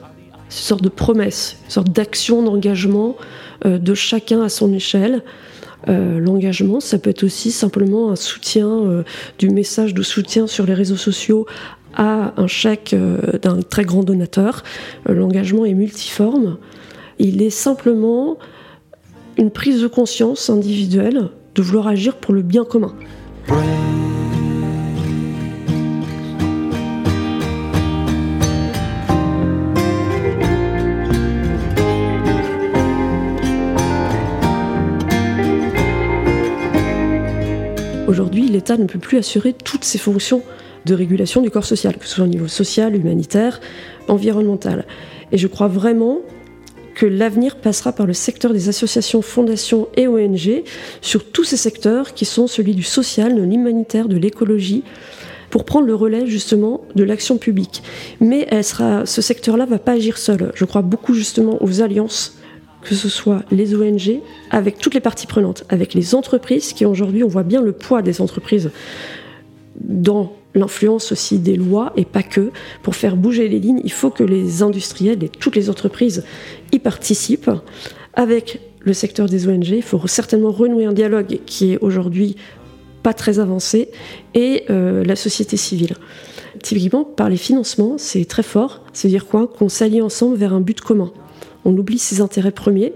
C'est 0.50 0.62
une 0.62 0.66
sorte 0.66 0.84
de 0.84 0.90
promesse, 0.90 1.58
une 1.66 1.72
sorte 1.72 1.92
d'action, 1.92 2.42
d'engagement 2.42 3.16
euh, 3.66 3.78
de 3.78 3.94
chacun 3.94 4.42
à 4.42 4.50
son 4.50 4.74
échelle. 4.74 5.24
Euh, 5.88 6.20
L'engagement, 6.20 6.80
ça 6.80 6.98
peut 6.98 7.12
être 7.12 7.24
aussi 7.24 7.52
simplement 7.52 8.12
un 8.12 8.16
soutien, 8.16 9.04
du 9.38 9.50
message 9.50 9.94
de 9.94 10.02
soutien 10.02 10.48
sur 10.48 10.66
les 10.66 10.74
réseaux 10.74 10.98
sociaux 10.98 11.46
à 11.96 12.34
un 12.38 12.48
chèque 12.48 12.94
euh, 12.94 13.38
d'un 13.42 13.62
très 13.62 13.84
grand 13.84 14.04
donateur. 14.04 14.64
Euh, 15.10 15.14
L'engagement 15.14 15.66
est 15.66 15.74
multiforme. 15.74 16.58
Il 17.20 17.42
est 17.42 17.50
simplement 17.50 18.38
une 19.38 19.52
prise 19.52 19.82
de 19.82 19.88
conscience 19.88 20.50
individuelle 20.50 21.30
de 21.56 21.62
vouloir 21.62 21.88
agir 21.88 22.16
pour 22.16 22.34
le 22.34 22.42
bien 22.42 22.64
commun. 22.64 22.94
Aujourd'hui, 38.08 38.50
l'État 38.50 38.76
ne 38.76 38.86
peut 38.88 39.00
plus 39.00 39.18
assurer 39.18 39.54
toutes 39.54 39.86
ses 39.86 39.98
fonctions 39.98 40.44
de 40.86 40.94
régulation 40.96 41.42
du 41.42 41.52
corps 41.52 41.66
social, 41.66 41.98
que 41.98 42.06
ce 42.06 42.16
soit 42.16 42.26
au 42.26 42.28
niveau 42.28 42.48
social, 42.48 42.96
humanitaire, 42.96 43.60
environnemental. 44.08 44.86
Et 45.32 45.38
je 45.38 45.48
crois 45.48 45.68
vraiment 45.68 46.20
que 46.96 47.06
l'avenir 47.06 47.56
passera 47.56 47.94
par 47.94 48.06
le 48.06 48.14
secteur 48.14 48.52
des 48.52 48.68
associations, 48.68 49.22
fondations 49.22 49.88
et 49.96 50.08
ONG, 50.08 50.64
sur 51.02 51.32
tous 51.32 51.44
ces 51.44 51.58
secteurs 51.58 52.14
qui 52.14 52.26
sont 52.26 52.48
celui 52.48 52.76
du 52.76 52.84
social, 52.84 53.36
de 53.36 53.42
l'humanitaire, 53.42 54.08
de 54.08 54.18
l'écologie, 54.18 54.84
pour 55.50 55.66
prendre 55.66 55.86
le 55.86 55.96
relais 55.96 56.28
justement 56.28 56.82
de 56.96 57.04
l'action 57.04 57.38
publique. 57.38 57.84
Mais 58.20 58.48
ce 58.62 59.22
secteur-là 59.22 59.66
va 59.66 59.80
pas 59.80 59.94
agir 59.94 60.18
seul. 60.18 60.52
Je 60.56 60.66
crois 60.66 60.82
beaucoup 60.82 61.14
justement 61.14 61.62
aux 61.62 61.82
alliances 61.82 62.38
que 62.82 62.96
ce 62.96 63.10
soit 63.10 63.44
les 63.52 63.76
ONG, 63.76 64.22
avec 64.50 64.80
toutes 64.80 64.96
les 64.96 65.02
parties 65.02 65.28
prenantes, 65.28 65.66
avec 65.70 65.94
les 65.94 66.16
entreprises, 66.16 66.74
qui 66.74 66.84
aujourd'hui, 66.84 67.24
on 67.24 67.28
voit 67.28 67.44
bien 67.44 67.62
le 67.62 67.74
poids 67.74 68.02
des 68.02 68.22
entreprises 68.22 68.72
dans 69.80 70.34
l'influence 70.56 71.12
aussi 71.12 71.38
des 71.40 71.56
lois 71.56 71.94
et 71.96 72.06
pas 72.06 72.24
que. 72.24 72.52
Pour 72.84 72.96
faire 72.96 73.16
bouger 73.16 73.48
les 73.48 73.60
lignes, 73.60 73.82
il 73.84 73.92
faut 73.92 74.10
que 74.10 74.24
les 74.24 74.64
industriels 74.64 75.24
et 75.24 75.30
toutes 75.30 75.56
les 75.56 75.70
entreprises 75.70 76.24
y 76.72 76.80
participent. 76.80 77.52
Avec 78.14 78.62
le 78.80 78.94
secteur 78.94 79.28
des 79.28 79.48
ONG, 79.48 79.70
il 79.70 79.84
faut 79.84 80.06
certainement 80.08 80.52
renouer 80.52 80.86
un 80.86 80.94
dialogue 80.94 81.40
qui 81.46 81.74
est 81.74 81.78
aujourd'hui 81.80 82.36
pas 83.04 83.14
très 83.14 83.40
avancé 83.40 83.90
et 84.36 84.64
euh, 84.70 85.04
la 85.04 85.16
société 85.16 85.58
civile. 85.58 85.96
Typiquement, 86.62 87.04
par 87.04 87.30
les 87.30 87.38
financements, 87.38 87.96
c'est 87.98 88.26
très 88.26 88.44
fort. 88.44 88.82
C'est-à-dire 88.94 89.26
quoi? 89.26 89.48
Qu'on 89.48 89.70
s'allie 89.70 90.02
ensemble 90.02 90.36
vers 90.36 90.54
un 90.54 90.62
but 90.62 90.82
commun 90.82 91.12
on 91.66 91.78
oublie 91.78 92.00
ses 92.00 92.22
intérêts 92.22 92.52
premiers 92.52 92.94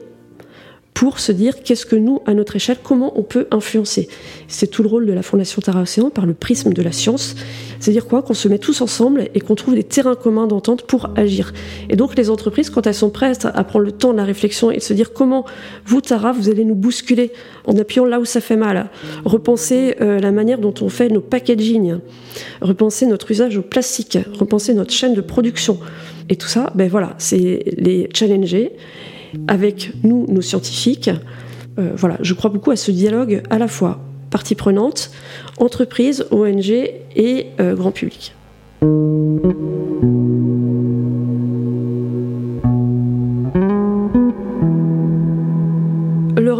pour 0.95 1.19
se 1.19 1.33
dire 1.33 1.61
qu'est-ce 1.61 1.85
que 1.85 1.97
nous, 1.97 2.21
à 2.25 2.33
notre 2.33 2.55
échelle, 2.55 2.77
comment 2.81 3.19
on 3.19 3.21
peut 3.21 3.47
influencer. 3.51 4.07
C'est 4.47 4.67
tout 4.67 4.81
le 4.81 4.87
rôle 4.87 5.05
de 5.05 5.11
la 5.11 5.23
Fondation 5.23 5.61
Tara 5.61 5.81
Océan 5.81 6.09
par 6.09 6.25
le 6.25 6.33
prisme 6.33 6.71
de 6.71 6.81
la 6.81 6.93
science. 6.93 7.35
C'est-à-dire 7.81 8.07
quoi? 8.07 8.21
Qu'on 8.21 8.33
se 8.33 8.47
met 8.47 8.59
tous 8.59 8.79
ensemble 8.79 9.27
et 9.35 9.41
qu'on 9.41 9.55
trouve 9.55 9.75
des 9.75 9.83
terrains 9.83 10.15
communs 10.15 10.47
d'entente 10.47 10.83
pour 10.83 11.09
agir. 11.17 11.53
Et 11.89 11.97
donc 11.97 12.15
les 12.15 12.29
entreprises, 12.29 12.69
quand 12.69 12.87
elles 12.87 12.93
sont 12.93 13.09
prêtes 13.09 13.45
à 13.45 13.63
prendre 13.65 13.83
le 13.83 13.91
temps 13.91 14.13
de 14.13 14.17
la 14.17 14.23
réflexion 14.23 14.71
et 14.71 14.77
de 14.77 14.81
se 14.81 14.93
dire 14.93 15.11
comment 15.11 15.43
vous, 15.85 15.99
Tara, 15.99 16.31
vous 16.31 16.47
allez 16.47 16.63
nous 16.63 16.75
bousculer 16.75 17.33
en 17.65 17.77
appuyant 17.77 18.05
là 18.05 18.21
où 18.21 18.25
ça 18.25 18.39
fait 18.39 18.55
mal, 18.55 18.89
repenser 19.25 19.97
euh, 19.99 20.19
la 20.19 20.31
manière 20.31 20.59
dont 20.59 20.73
on 20.79 20.87
fait 20.87 21.09
nos 21.09 21.19
packaging, 21.19 21.97
repenser 22.61 23.05
notre 23.05 23.29
usage 23.31 23.57
au 23.57 23.63
plastique, 23.63 24.17
repenser 24.39 24.73
notre 24.73 24.93
chaîne 24.93 25.13
de 25.13 25.21
production. 25.21 25.77
Et 26.29 26.37
tout 26.37 26.47
ça, 26.47 26.71
ben 26.73 26.89
voilà, 26.89 27.15
c'est 27.17 27.65
les 27.77 28.07
challenger 28.13 28.71
avec 29.47 29.91
nous, 30.03 30.25
nos 30.27 30.41
scientifiques. 30.41 31.09
Euh, 31.77 31.91
voilà, 31.95 32.17
je 32.21 32.33
crois 32.33 32.49
beaucoup 32.49 32.71
à 32.71 32.75
ce 32.75 32.91
dialogue 32.91 33.41
à 33.49 33.57
la 33.57 33.67
fois 33.67 33.99
partie 34.29 34.55
prenante, 34.55 35.11
entreprise, 35.57 36.25
ONG 36.31 36.69
et 36.69 37.47
euh, 37.59 37.75
grand 37.75 37.91
public. 37.91 38.33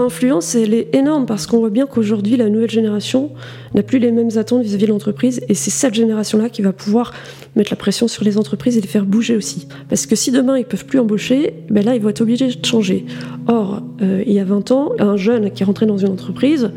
Influence, 0.06 0.56
elle 0.56 0.74
est 0.74 0.94
énorme 0.96 1.26
parce 1.26 1.48
qu'on 1.48 1.60
voit 1.60 1.70
bien 1.70 1.86
qu'aujourd'hui, 1.86 2.38
la 2.38 2.50
nouvelle 2.50 2.70
génération 2.70 3.32
n'a 3.74 3.84
plus 3.84 4.00
les 4.00 4.12
mêmes 4.12 4.30
attentes 4.38 4.64
vis-à-vis 4.64 4.86
de 4.86 4.92
l'entreprise 4.92 5.42
et 5.50 5.54
c'est 5.54 5.72
cette 5.72 5.94
génération-là 5.94 6.50
qui 6.50 6.62
va 6.62 6.72
pouvoir 6.72 7.14
mettre 7.56 7.72
la 7.72 7.76
pression 7.78 8.08
sur 8.08 8.24
les 8.24 8.38
entreprises 8.38 8.78
et 8.78 8.82
les 8.82 8.88
faire 8.88 9.06
bouger 9.06 9.36
aussi. 9.36 9.68
Parce 9.90 10.06
que 10.06 10.16
si 10.16 10.32
demain 10.32 10.58
ils 10.58 10.66
peuvent 10.66 10.86
plus 10.86 11.00
embaucher, 11.00 11.54
ben 11.70 11.84
là 11.84 11.96
ils 11.96 12.02
vont 12.02 12.10
être 12.10 12.22
obligés 12.22 12.48
de 12.48 12.66
changer. 12.66 13.06
Or, 13.48 13.82
euh, 14.02 14.24
il 14.26 14.34
y 14.34 14.40
a 14.40 14.46
20 14.46 14.72
ans, 14.72 14.92
un 15.00 15.18
jeune 15.18 15.52
qui 15.52 15.64
rentré 15.64 15.86
dans 15.86 15.98
une 15.98 16.12
entreprise 16.12 16.72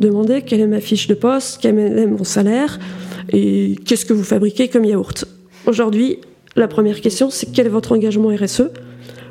demandait 0.00 0.42
quelle 0.42 0.60
est 0.60 0.66
ma 0.66 0.80
fiche 0.80 1.08
de 1.08 1.14
poste, 1.14 1.58
quel 1.60 1.78
est 1.78 2.06
mon 2.06 2.24
salaire 2.24 2.78
et 3.32 3.76
qu'est-ce 3.84 4.06
que 4.06 4.12
vous 4.12 4.24
fabriquez 4.24 4.68
comme 4.68 4.84
yaourt. 4.84 5.24
Aujourd'hui, 5.66 6.18
la 6.56 6.68
première 6.68 7.00
question 7.00 7.30
c'est 7.30 7.50
quel 7.52 7.66
est 7.66 7.70
votre 7.70 7.92
engagement 7.92 8.28
RSE 8.28 8.70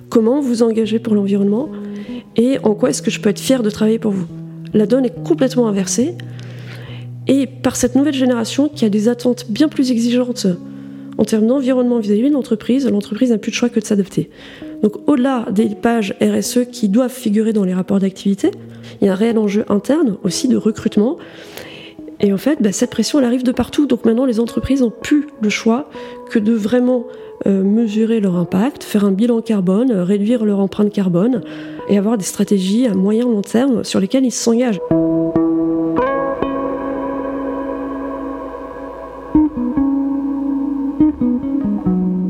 Comment 0.10 0.40
vous 0.40 0.64
engagez 0.64 1.00
pour 1.00 1.16
l'environnement? 1.16 1.70
Et 2.38 2.60
en 2.64 2.76
quoi 2.76 2.92
est-ce 2.92 3.02
que 3.02 3.12
je 3.12 3.20
peux 3.20 3.30
être 3.30 3.40
fier 3.40 3.64
de 3.64 3.70
travailler 3.70 4.00
pour 4.00 4.12
vous? 4.12 4.28
La 4.74 4.86
donne 4.86 5.06
est 5.06 5.24
complètement 5.24 5.68
inversée. 5.68 6.16
Et 7.28 7.46
par 7.48 7.76
cette 7.76 7.96
nouvelle 7.96 8.14
génération 8.14 8.70
qui 8.70 8.86
a 8.86 8.90
des 8.90 9.10
attentes 9.10 9.48
bien 9.50 9.68
plus 9.68 9.92
exigeantes 9.92 10.48
en 11.18 11.26
termes 11.26 11.48
d'environnement 11.48 12.00
vis-à-vis 12.00 12.30
de 12.30 12.34
l'entreprise, 12.34 12.88
l'entreprise 12.88 13.32
n'a 13.32 13.38
plus 13.38 13.52
de 13.52 13.56
choix 13.56 13.70
que 13.70 13.80
de 13.80 13.86
s'adapter. 13.86 14.30
Donc 14.84 14.94
au-delà 15.08 15.48
des 15.52 15.70
pages 15.70 16.16
RSE 16.22 16.66
qui 16.72 16.90
doivent 16.90 17.12
figurer 17.12 17.54
dans 17.54 17.64
les 17.64 17.74
rapports 17.74 18.00
d'activité, 18.00 18.52
il 19.02 19.08
y 19.08 19.10
a 19.10 19.14
un 19.14 19.16
réel 19.16 19.38
enjeu 19.38 19.66
interne 19.68 20.18
aussi 20.24 20.48
de 20.48 20.56
recrutement. 20.56 21.18
Et 22.20 22.32
en 22.32 22.38
fait, 22.38 22.62
bah, 22.62 22.72
cette 22.72 22.92
pression, 22.92 23.20
elle 23.20 23.26
arrive 23.26 23.44
de 23.44 23.52
partout. 23.52 23.88
Donc 23.88 24.06
maintenant, 24.06 24.26
les 24.26 24.40
entreprises 24.40 24.82
n'ont 24.82 24.92
plus 24.92 25.28
le 25.42 25.50
choix 25.50 25.90
que 26.30 26.40
de 26.40 26.54
vraiment 26.54 27.06
mesurer 27.46 28.20
leur 28.20 28.36
impact, 28.36 28.84
faire 28.84 29.06
un 29.06 29.12
bilan 29.12 29.42
carbone, 29.42 29.92
euh, 29.92 30.04
réduire 30.04 30.44
leur 30.44 30.60
empreinte 30.60 30.92
carbone 30.92 31.42
et 31.88 31.98
avoir 31.98 32.18
des 32.18 32.26
stratégies 32.26 32.88
à 32.88 32.94
moyen 32.94 33.26
long 33.26 33.42
terme 33.42 33.84
sur 33.84 34.00
lesquelles 34.00 34.26
ils 34.26 34.32
s'engagent. 34.32 34.82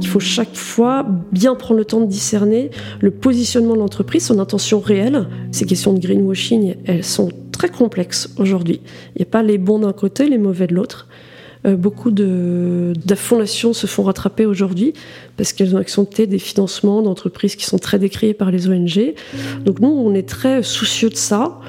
Il 0.02 0.08
faut 0.08 0.20
chaque 0.20 0.56
fois 0.56 1.06
bien 1.32 1.56
prendre 1.56 1.80
le 1.80 1.86
temps 1.86 2.00
de 2.00 2.06
discerner 2.06 2.72
le 3.00 3.12
positionnement 3.12 3.74
de 3.74 3.80
l'entreprise, 3.80 4.26
son 4.26 4.40
intention 4.40 4.80
réelle. 4.80 5.28
Ces 5.52 5.66
questions 5.66 5.94
de 5.94 6.00
greenwashing, 6.00 6.76
elles 6.86 7.04
sont 7.04 7.30
très 7.52 7.70
complexes 7.70 8.30
aujourd'hui. 8.38 8.82
Il 9.16 9.20
n'y 9.20 9.24
a 9.24 9.30
pas 9.30 9.44
les 9.44 9.58
bons 9.58 9.80
d'un 9.80 9.94
côté, 9.94 10.30
les 10.30 10.38
mauvais 10.38 10.68
de 10.68 10.76
l'autre. 10.76 11.08
Euh, 11.68 11.76
beaucoup 11.76 12.12
de, 12.12 12.94
fondations 13.16 13.74
se 13.74 13.88
font 13.88 14.04
rattraper 14.04 14.46
aujourd'hui 14.46 14.94
parce 15.36 15.54
qu'elles 15.54 15.76
ont 15.76 15.80
accepté 15.80 16.28
des 16.28 16.40
financements 16.40 17.02
d'entreprises 17.02 17.56
qui 17.56 17.66
sont 17.66 17.80
très 17.80 18.00
décriées 18.00 18.34
par 18.34 18.52
les 18.52 18.68
ONG. 18.68 19.14
Donc 19.66 19.80
nous, 19.80 19.90
on 19.90 20.14
est 20.14 20.28
très 20.28 20.64
soucieux 20.64 21.10
de 21.10 21.16
ça, 21.16 21.60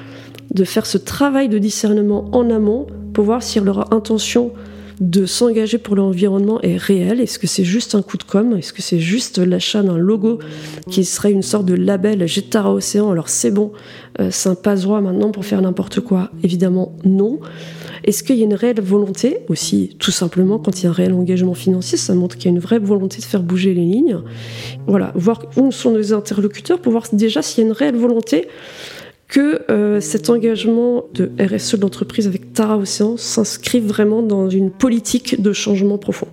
de 0.53 0.63
faire 0.63 0.85
ce 0.85 0.97
travail 0.97 1.49
de 1.49 1.57
discernement 1.57 2.29
en 2.31 2.49
amont 2.49 2.87
pour 3.13 3.25
voir 3.25 3.43
si 3.43 3.59
leur 3.59 3.93
intention 3.93 4.51
de 4.99 5.25
s'engager 5.25 5.77
pour 5.77 5.95
l'environnement 5.95 6.61
est 6.61 6.77
réelle 6.77 7.21
Est-ce 7.21 7.39
que 7.39 7.47
c'est 7.47 7.63
juste 7.63 7.95
un 7.95 8.01
coup 8.01 8.17
de 8.17 8.23
com? 8.23 8.55
Est-ce 8.57 8.73
que 8.73 8.81
c'est 8.81 8.99
juste 8.99 9.39
l'achat 9.39 9.81
d'un 9.81 9.97
logo 9.97 10.39
qui 10.89 11.05
serait 11.05 11.31
une 11.31 11.41
sorte 11.41 11.65
de 11.65 11.73
label 11.73 12.27
Jetara 12.27 12.73
Océan? 12.73 13.09
Alors 13.09 13.29
c'est 13.29 13.51
bon, 13.51 13.71
euh, 14.19 14.29
c'est 14.31 14.49
un 14.49 14.55
passe-droit 14.55 15.01
maintenant 15.01 15.31
pour 15.31 15.45
faire 15.45 15.61
n'importe 15.61 16.01
quoi. 16.01 16.31
Évidemment 16.43 16.95
non. 17.05 17.39
Est-ce 18.03 18.23
qu'il 18.23 18.37
y 18.37 18.41
a 18.41 18.45
une 18.45 18.53
réelle 18.53 18.81
volonté? 18.81 19.39
Aussi, 19.49 19.95
tout 19.99 20.11
simplement, 20.11 20.57
quand 20.57 20.79
il 20.79 20.85
y 20.85 20.87
a 20.87 20.89
un 20.89 20.93
réel 20.93 21.13
engagement 21.13 21.53
financier, 21.53 21.97
ça 21.97 22.15
montre 22.15 22.37
qu'il 22.37 22.45
y 22.45 22.47
a 22.47 22.51
une 22.51 22.59
vraie 22.59 22.79
volonté 22.79 23.19
de 23.19 23.25
faire 23.25 23.43
bouger 23.43 23.73
les 23.73 23.83
lignes. 23.83 24.19
Voilà, 24.87 25.11
voir 25.15 25.45
où 25.57 25.71
sont 25.71 25.91
nos 25.91 26.13
interlocuteurs 26.13 26.79
pour 26.79 26.91
voir 26.91 27.05
déjà 27.13 27.41
s'il 27.41 27.63
y 27.63 27.67
a 27.67 27.67
une 27.67 27.75
réelle 27.75 27.97
volonté 27.97 28.47
que 29.29 29.61
euh, 29.69 30.01
cet 30.01 30.29
engagement 30.29 31.05
de 31.13 31.31
RSE 31.39 31.75
de 31.75 31.81
l'entreprise 31.81 32.27
avec 32.27 32.51
Tara 32.51 32.77
Océan 32.77 33.15
s'inscrive 33.15 33.85
vraiment 33.85 34.23
dans 34.23 34.49
une 34.49 34.71
politique 34.71 35.41
de 35.41 35.53
changement 35.53 35.99
profond. 35.99 36.27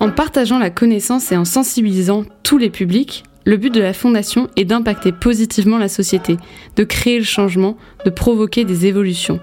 En 0.00 0.10
partageant 0.10 0.58
la 0.58 0.70
connaissance 0.70 1.32
et 1.32 1.36
en 1.36 1.46
sensibilisant 1.46 2.24
tous 2.42 2.58
les 2.58 2.68
publics, 2.68 3.24
le 3.46 3.56
but 3.56 3.72
de 3.72 3.80
la 3.80 3.92
Fondation 3.92 4.48
est 4.56 4.64
d'impacter 4.64 5.12
positivement 5.12 5.78
la 5.78 5.88
société, 5.88 6.36
de 6.76 6.84
créer 6.84 7.18
le 7.18 7.24
changement, 7.24 7.76
de 8.04 8.10
provoquer 8.10 8.64
des 8.64 8.86
évolutions. 8.86 9.40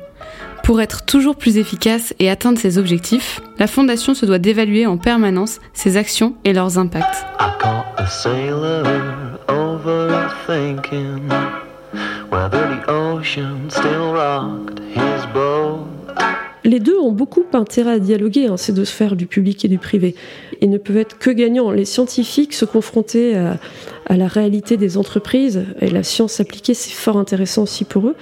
Pour 0.63 0.81
être 0.81 1.05
toujours 1.05 1.35
plus 1.35 1.57
efficace 1.57 2.13
et 2.19 2.29
atteindre 2.29 2.59
ses 2.59 2.77
objectifs, 2.77 3.41
la 3.57 3.67
Fondation 3.67 4.13
se 4.13 4.25
doit 4.25 4.39
d'évaluer 4.39 4.85
en 4.85 4.97
permanence 4.97 5.59
ses 5.73 5.97
actions 5.97 6.35
et 6.43 6.53
leurs 6.53 6.77
impacts. 6.77 7.25
Les 16.63 16.79
deux 16.79 16.97
ont 16.97 17.11
beaucoup 17.11 17.43
intérêt 17.53 17.93
à 17.93 17.99
dialoguer, 17.99 18.47
hein, 18.47 18.57
ces 18.57 18.71
deux 18.73 18.85
sphères 18.85 19.15
du 19.15 19.25
public 19.25 19.65
et 19.65 19.67
du 19.67 19.79
privé. 19.79 20.15
Ils 20.61 20.69
ne 20.69 20.77
peuvent 20.77 20.97
être 20.97 21.17
que 21.17 21.31
gagnants. 21.31 21.71
Les 21.71 21.85
scientifiques 21.85 22.53
se 22.53 22.65
confronter 22.65 23.35
à 23.35 24.17
la 24.17 24.27
réalité 24.27 24.77
des 24.77 24.97
entreprises 24.97 25.65
et 25.79 25.89
la 25.89 26.03
science 26.03 26.39
appliquée, 26.39 26.75
c'est 26.75 26.93
fort 26.93 27.17
intéressant 27.17 27.63
aussi 27.63 27.83
pour 27.83 28.07
eux 28.07 28.15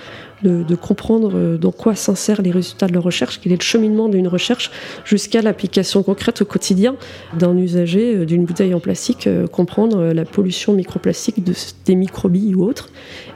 de, 0.43 0.75
comprendre 0.75 1.31
euh, 1.33 1.57
dans 1.57 1.71
quoi 1.71 1.95
s'insèrent 1.95 2.41
les 2.41 2.51
résultats 2.51 2.87
de 2.87 2.93
leur 2.93 3.03
recherche, 3.03 3.39
quel 3.41 3.51
est 3.51 3.57
le 3.57 3.63
cheminement 3.63 4.09
d'une 4.09 4.27
recherche 4.27 4.71
jusqu'à 5.05 5.41
l'application 5.41 6.03
concrète 6.03 6.41
au 6.41 6.45
quotidien 6.45 6.95
d'un 7.37 7.57
usager 7.57 8.15
euh, 8.15 8.25
d'une 8.25 8.45
bouteille 8.45 8.73
en 8.73 8.79
plastique, 8.79 9.27
euh, 9.27 9.47
comprendre 9.47 10.13
la 10.13 10.25
pollution 10.25 10.73
microplastique 10.73 11.43
de, 11.43 11.53
des 11.85 11.95
microbilles 11.95 12.55
ou 12.55 12.63
autres. 12.63 12.89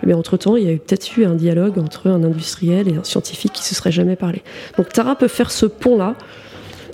Mais 0.06 0.14
entre-temps, 0.14 0.56
il 0.56 0.64
y 0.64 0.74
a 0.74 0.78
peut-être 0.78 1.18
eu 1.18 1.26
un 1.26 1.36
dialogue 1.36 1.78
entre 1.78 2.08
un 2.08 2.24
industriel 2.24 2.88
et 2.88 2.96
un 2.96 3.04
scientifique 3.04 3.54
qui 3.54 3.64
se 3.64 3.76
seraient 3.76 3.92
jamais 3.92 4.16
parlé. 4.16 4.42
Donc 4.78 4.90
Tara 4.90 5.16
peut 5.16 5.28
faire 5.28 5.52
ce 5.52 5.66
pont-là. 5.66 6.16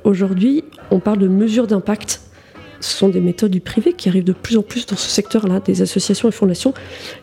Aujourd'hui, 0.04 0.64
on 0.92 1.00
parle 1.00 1.20
de 1.20 1.28
mesures 1.28 1.68
d'impact 1.68 2.22
ce 2.82 2.96
sont 2.96 3.10
des 3.10 3.20
méthodes 3.20 3.52
du 3.52 3.60
privé 3.60 3.92
qui 3.92 4.08
arrivent 4.08 4.24
de 4.24 4.34
plus 4.34 4.58
en 4.58 4.62
plus 4.62 4.86
dans 4.86 4.96
ce 4.96 5.10
secteur-là, 5.10 5.60
des 5.60 5.82
associations 5.82 6.30
et 6.30 6.32
fondations. 6.32 6.74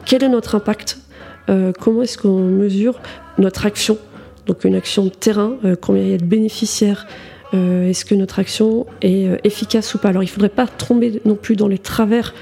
Quel 0.04 0.22
est 0.22 0.28
notre 0.28 0.54
impact 0.54 0.98
euh, 1.48 1.72
comment 1.78 2.02
est-ce 2.02 2.18
qu'on 2.18 2.38
mesure 2.38 3.00
notre 3.38 3.66
action? 3.66 3.98
Donc 4.46 4.64
une 4.64 4.74
action 4.74 5.04
de 5.04 5.10
terrain, 5.10 5.56
euh, 5.64 5.76
combien 5.80 6.02
il 6.02 6.10
y 6.10 6.14
a 6.14 6.18
de 6.18 6.24
bénéficiaires 6.24 7.06
euh, 7.54 7.88
Est-ce 7.88 8.04
que 8.04 8.14
notre 8.14 8.38
action 8.38 8.86
est 9.02 9.28
efficace 9.44 9.94
ou 9.94 9.98
pas? 9.98 10.10
Alors 10.10 10.22
il 10.22 10.26
ne 10.26 10.30
faudrait 10.30 10.48
pas 10.48 10.66
tomber 10.66 11.20
non 11.24 11.34
plus 11.34 11.56
dans 11.56 11.68
les 11.68 11.78
travers 11.78 12.34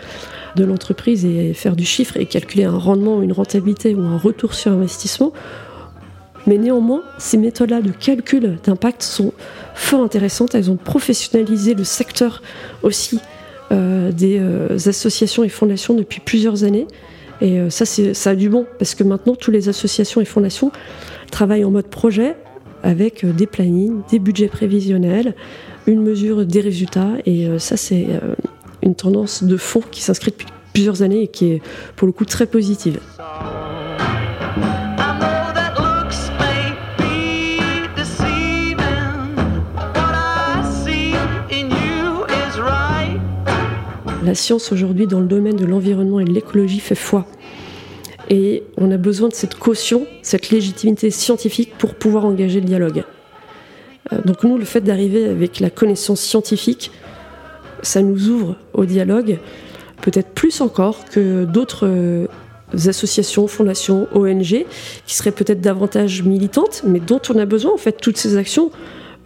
de 0.56 0.64
l'entreprise 0.64 1.24
et 1.24 1.52
faire 1.52 1.76
du 1.76 1.84
chiffre 1.84 2.16
et 2.16 2.26
calculer 2.26 2.64
un 2.64 2.78
rendement, 2.78 3.22
une 3.22 3.32
rentabilité 3.32 3.94
ou 3.94 4.02
un 4.02 4.16
retour 4.16 4.54
sur 4.54 4.72
investissement. 4.72 5.32
Mais 6.46 6.58
néanmoins, 6.58 7.02
ces 7.18 7.38
méthodes-là 7.38 7.80
de 7.80 7.90
calcul 7.90 8.58
d'impact 8.62 9.02
sont 9.02 9.32
fort 9.74 10.02
intéressantes. 10.02 10.54
Elles 10.54 10.70
ont 10.70 10.76
professionnalisé 10.76 11.74
le 11.74 11.84
secteur 11.84 12.42
aussi 12.82 13.18
des 13.70 14.40
associations 14.86 15.42
et 15.42 15.48
fondations 15.48 15.94
depuis 15.94 16.20
plusieurs 16.20 16.62
années. 16.62 16.86
Et 17.40 17.58
euh, 17.58 17.70
ça, 17.70 17.84
ça 17.84 18.30
a 18.30 18.34
du 18.34 18.48
bon, 18.48 18.66
parce 18.78 18.94
que 18.94 19.04
maintenant, 19.04 19.34
toutes 19.34 19.54
les 19.54 19.68
associations 19.68 20.20
et 20.20 20.24
fondations 20.24 20.72
travaillent 21.30 21.64
en 21.64 21.70
mode 21.70 21.86
projet 21.86 22.36
avec 22.82 23.24
euh, 23.24 23.32
des 23.32 23.46
plannings, 23.46 24.02
des 24.10 24.18
budgets 24.18 24.48
prévisionnels, 24.48 25.34
une 25.86 26.02
mesure 26.02 26.44
des 26.44 26.60
résultats. 26.60 27.12
Et 27.26 27.46
euh, 27.46 27.58
ça, 27.58 27.76
c'est 27.76 28.06
une 28.82 28.94
tendance 28.94 29.42
de 29.42 29.56
fond 29.56 29.82
qui 29.90 30.02
s'inscrit 30.02 30.30
depuis 30.30 30.46
plusieurs 30.72 31.02
années 31.02 31.22
et 31.22 31.28
qui 31.28 31.52
est 31.52 31.62
pour 31.96 32.06
le 32.06 32.12
coup 32.12 32.24
très 32.24 32.46
positive. 32.46 32.98
La 44.24 44.34
science 44.34 44.72
aujourd'hui 44.72 45.06
dans 45.06 45.20
le 45.20 45.26
domaine 45.26 45.56
de 45.56 45.66
l'environnement 45.66 46.18
et 46.18 46.24
de 46.24 46.32
l'écologie 46.32 46.80
fait 46.80 46.94
foi. 46.94 47.26
Et 48.30 48.62
on 48.78 48.90
a 48.90 48.96
besoin 48.96 49.28
de 49.28 49.34
cette 49.34 49.54
caution, 49.54 50.06
cette 50.22 50.48
légitimité 50.48 51.10
scientifique 51.10 51.76
pour 51.76 51.94
pouvoir 51.94 52.24
engager 52.24 52.60
le 52.60 52.66
dialogue. 52.66 53.04
Euh, 54.12 54.22
donc 54.24 54.42
nous, 54.42 54.56
le 54.56 54.64
fait 54.64 54.80
d'arriver 54.80 55.26
avec 55.26 55.60
la 55.60 55.68
connaissance 55.68 56.20
scientifique, 56.20 56.90
ça 57.82 58.00
nous 58.00 58.30
ouvre 58.30 58.56
au 58.72 58.86
dialogue, 58.86 59.38
peut-être 60.00 60.30
plus 60.30 60.62
encore 60.62 61.04
que 61.04 61.44
d'autres 61.44 61.86
euh, 61.86 62.26
associations, 62.86 63.46
fondations, 63.46 64.08
ONG, 64.14 64.64
qui 65.04 65.14
seraient 65.14 65.32
peut-être 65.32 65.60
davantage 65.60 66.22
militantes, 66.22 66.82
mais 66.86 67.00
dont 67.00 67.20
on 67.28 67.38
a 67.38 67.44
besoin. 67.44 67.74
En 67.74 67.78
fait, 67.78 68.00
toutes 68.00 68.16
ces 68.16 68.38
actions 68.38 68.70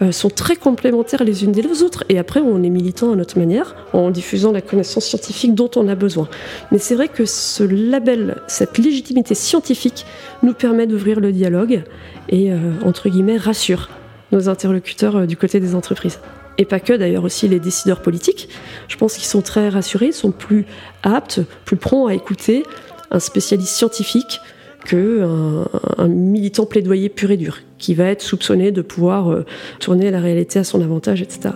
euh, 0.01 0.13
sont 0.13 0.31
très 0.31 0.55
complémentaires 0.55 1.25
les 1.25 1.45
unes 1.45 1.53
des 1.53 1.83
autres. 1.83 2.05
Et 2.09 2.19
après, 2.19 2.41
on 2.41 2.63
est 2.63 2.71
militant 2.71 3.13
à 3.13 3.17
notre 3.17 3.39
manière, 3.39 3.75
en 3.93 4.11
diffusant 4.11 4.53
la 4.53 4.61
connaissance 4.61 5.05
scientifique 5.05 5.55
dont 5.55 5.71
on 5.75 5.89
a 5.89 5.97
besoin. 5.97 6.29
Mais 6.71 6.79
c'est 6.79 6.95
vrai 6.95 7.09
que 7.09 7.25
ce 7.25 7.65
label, 7.65 8.37
cette 8.47 8.79
légitimité 8.79 9.35
scientifique, 9.35 10.07
nous 10.43 10.55
permet 10.55 10.87
d'ouvrir 10.87 11.19
le 11.19 11.33
dialogue 11.33 11.83
et, 12.29 12.53
euh, 12.53 12.59
entre 12.85 13.09
guillemets, 13.09 13.39
rassure 13.39 13.89
nos 14.31 14.49
interlocuteurs 14.49 15.17
euh, 15.17 15.27
du 15.27 15.37
côté 15.37 15.59
des 15.59 15.75
entreprises. 15.75 16.21
Et 16.59 16.65
pas 16.65 16.81
que, 16.81 16.93
d'ailleurs 16.93 17.25
aussi 17.25 17.49
les 17.49 17.61
décideurs 17.61 18.03
politiques. 18.03 18.49
Je 18.89 18.97
pense 18.97 19.15
qu'ils 19.15 19.27
sont 19.27 19.43
très 19.43 19.69
rassurés, 19.69 20.13
sont 20.13 20.33
plus 20.33 20.67
aptes, 21.03 21.41
plus 21.65 21.77
prompts 21.77 22.09
à 22.09 22.15
écouter 22.15 22.65
un 23.11 23.21
spécialiste 23.21 23.75
scientifique 23.75 24.41
qu'un 24.85 25.67
un 25.99 26.09
militant 26.09 26.67
plaidoyer 26.67 27.09
pur 27.09 27.31
et 27.31 27.37
dur, 27.37 27.59
qui 27.79 27.95
va 27.95 28.05
être 28.05 28.23
soupçonné 28.23 28.71
de 28.73 28.83
pouvoir 28.83 29.31
euh, 29.31 29.45
tourner 29.81 30.11
la 30.11 30.21
réalité 30.21 30.59
à 30.59 30.65
son 30.65 30.81
avantage, 30.83 31.23
etc. 31.23 31.51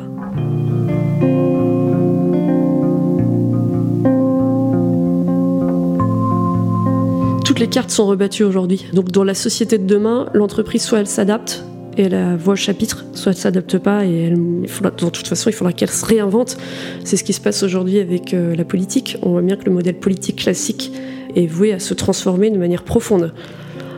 Toutes 7.45 7.59
les 7.59 7.69
cartes 7.69 7.91
sont 7.91 8.07
rebattues 8.07 8.45
aujourd'hui. 8.45 8.87
Donc 8.93 9.11
dans 9.11 9.25
la 9.25 9.35
société 9.35 9.79
de 9.79 9.87
demain, 9.87 10.29
l'entreprise 10.33 10.83
soit 10.83 11.01
elle 11.01 11.07
s'adapte, 11.07 11.65
et 11.97 12.09
la 12.09 12.37
voix 12.37 12.55
chapitre, 12.55 13.05
soit 13.15 13.33
elle 13.33 13.39
s'adapte 13.39 13.79
pas 13.79 14.05
et 14.05 14.25
elle, 14.25 14.37
de 14.37 15.11
toute 15.11 15.27
façon 15.27 15.51
il 15.51 15.53
faudra 15.53 15.73
qu'elle 15.73 15.91
se 15.91 16.05
réinvente. 16.05 16.57
C'est 17.05 17.17
ce 17.17 17.25
qui 17.25 17.33
se 17.33 17.41
passe 17.41 17.63
aujourd'hui 17.63 17.99
avec 17.99 18.35
euh, 18.35 18.55
la 18.55 18.65
politique. 18.65 19.19
On 19.23 19.31
voit 19.31 19.43
bien 19.43 19.57
que 19.57 19.65
le 19.65 19.73
modèle 19.73 19.97
politique 19.97 20.37
classique 20.37 20.93
est 21.37 21.47
voué 21.47 21.73
à 21.73 21.79
se 21.79 21.95
transformer 21.95 22.51
de 22.51 22.59
manière 22.59 22.83
profonde. 22.83 23.33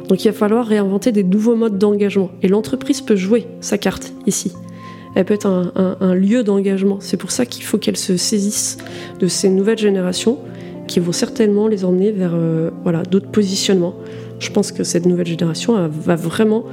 Donc 0.09 0.25
il 0.25 0.29
va 0.29 0.35
falloir 0.35 0.66
réinventer 0.66 1.12
des 1.12 1.25
nouveaux 1.25 1.57
modes 1.57 1.79
d'engagement. 1.79 2.31
Et 2.42 2.49
l'entreprise 2.49 3.01
peut 3.01 3.16
jouer 3.16 3.47
sa 3.61 3.79
carte 3.79 4.12
ici. 4.27 4.53
Elle 5.14 5.25
peut 5.25 5.35
être 5.35 5.47
un, 5.47 6.14
lieu 6.14 6.42
d'engagement. 6.42 6.99
C'est 7.01 7.16
pour 7.16 7.31
ça 7.31 7.47
qu'il 7.47 7.62
faut 7.62 7.79
qu'elle 7.79 7.97
se 7.97 8.16
saisisse 8.16 8.79
de 9.20 9.29
ces 9.29 9.49
nouvelles 9.49 9.79
générations 9.79 10.38
qui 10.88 11.01
vont 11.01 11.12
certainement 11.12 11.68
les 11.68 11.85
emmener 11.85 12.11
vers 12.11 12.33
euh, 12.35 12.70
voilà, 12.83 13.05
d'autres 13.05 13.31
positionnements. 13.31 13.94
Je 14.40 14.51
pense 14.51 14.73
que 14.73 14.83
cette 14.83 15.07
nouvelle 15.07 15.27
génération 15.27 15.88
va 15.88 16.16
vraiment 16.16 16.64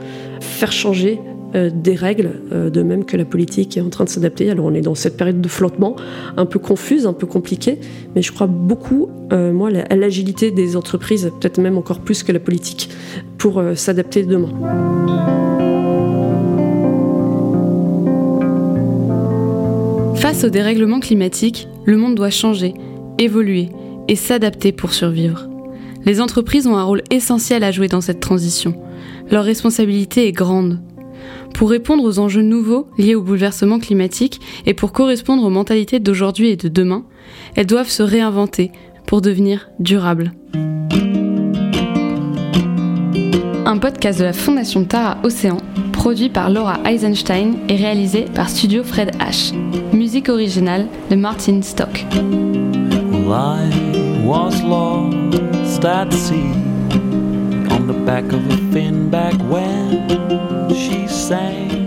faire 0.41 0.71
changer 0.71 1.19
euh, 1.53 1.69
des 1.73 1.95
règles, 1.95 2.41
euh, 2.51 2.69
de 2.69 2.81
même 2.81 3.03
que 3.03 3.17
la 3.17 3.25
politique 3.25 3.75
est 3.75 3.81
en 3.81 3.89
train 3.89 4.05
de 4.05 4.09
s'adapter. 4.09 4.49
Alors 4.49 4.65
on 4.65 4.73
est 4.73 4.81
dans 4.81 4.95
cette 4.95 5.17
période 5.17 5.41
de 5.41 5.47
flottement 5.49 5.95
un 6.37 6.45
peu 6.45 6.59
confuse, 6.59 7.05
un 7.05 7.13
peu 7.13 7.27
compliquée, 7.27 7.79
mais 8.15 8.21
je 8.21 8.31
crois 8.31 8.47
beaucoup, 8.47 9.09
euh, 9.33 9.51
moi, 9.51 9.69
à 9.89 9.95
l'agilité 9.95 10.51
des 10.51 10.77
entreprises, 10.77 11.29
peut-être 11.39 11.59
même 11.59 11.77
encore 11.77 11.99
plus 11.99 12.23
que 12.23 12.31
la 12.31 12.39
politique, 12.39 12.89
pour 13.37 13.61
s'adapter 13.75 14.23
demain. 14.23 14.49
Face 20.15 20.43
au 20.43 20.49
dérèglement 20.49 20.99
climatique, 20.99 21.67
le 21.85 21.97
monde 21.97 22.15
doit 22.15 22.29
changer, 22.29 22.75
évoluer 23.17 23.69
et 24.07 24.15
s'adapter 24.15 24.71
pour 24.71 24.93
survivre. 24.93 25.49
Les 26.05 26.21
entreprises 26.21 26.67
ont 26.67 26.77
un 26.77 26.83
rôle 26.83 27.03
essentiel 27.09 27.63
à 27.63 27.71
jouer 27.71 27.87
dans 27.87 28.01
cette 28.01 28.19
transition. 28.19 28.75
Leur 29.29 29.43
responsabilité 29.43 30.27
est 30.27 30.31
grande. 30.31 30.79
Pour 31.53 31.69
répondre 31.69 32.03
aux 32.03 32.19
enjeux 32.19 32.41
nouveaux 32.41 32.87
liés 32.97 33.15
au 33.15 33.21
bouleversement 33.21 33.79
climatique 33.79 34.41
et 34.65 34.73
pour 34.73 34.91
correspondre 34.91 35.43
aux 35.43 35.49
mentalités 35.49 35.99
d'aujourd'hui 35.99 36.49
et 36.49 36.55
de 36.55 36.67
demain, 36.67 37.03
elles 37.55 37.65
doivent 37.65 37.89
se 37.89 38.03
réinventer 38.03 38.71
pour 39.05 39.21
devenir 39.21 39.69
durables. 39.79 40.31
Un 43.65 43.77
podcast 43.77 44.19
de 44.19 44.25
la 44.25 44.33
Fondation 44.33 44.83
Tara 44.85 45.17
Océan, 45.23 45.57
produit 45.93 46.29
par 46.29 46.49
Laura 46.49 46.79
Eisenstein 46.85 47.53
et 47.69 47.75
réalisé 47.75 48.25
par 48.33 48.49
Studio 48.49 48.83
Fred 48.83 49.11
H. 49.17 49.53
Musique 49.95 50.29
originale 50.29 50.87
de 51.09 51.15
Martin 51.15 51.61
Stock. 51.61 52.05
She 60.73 61.07
sang. 61.07 61.80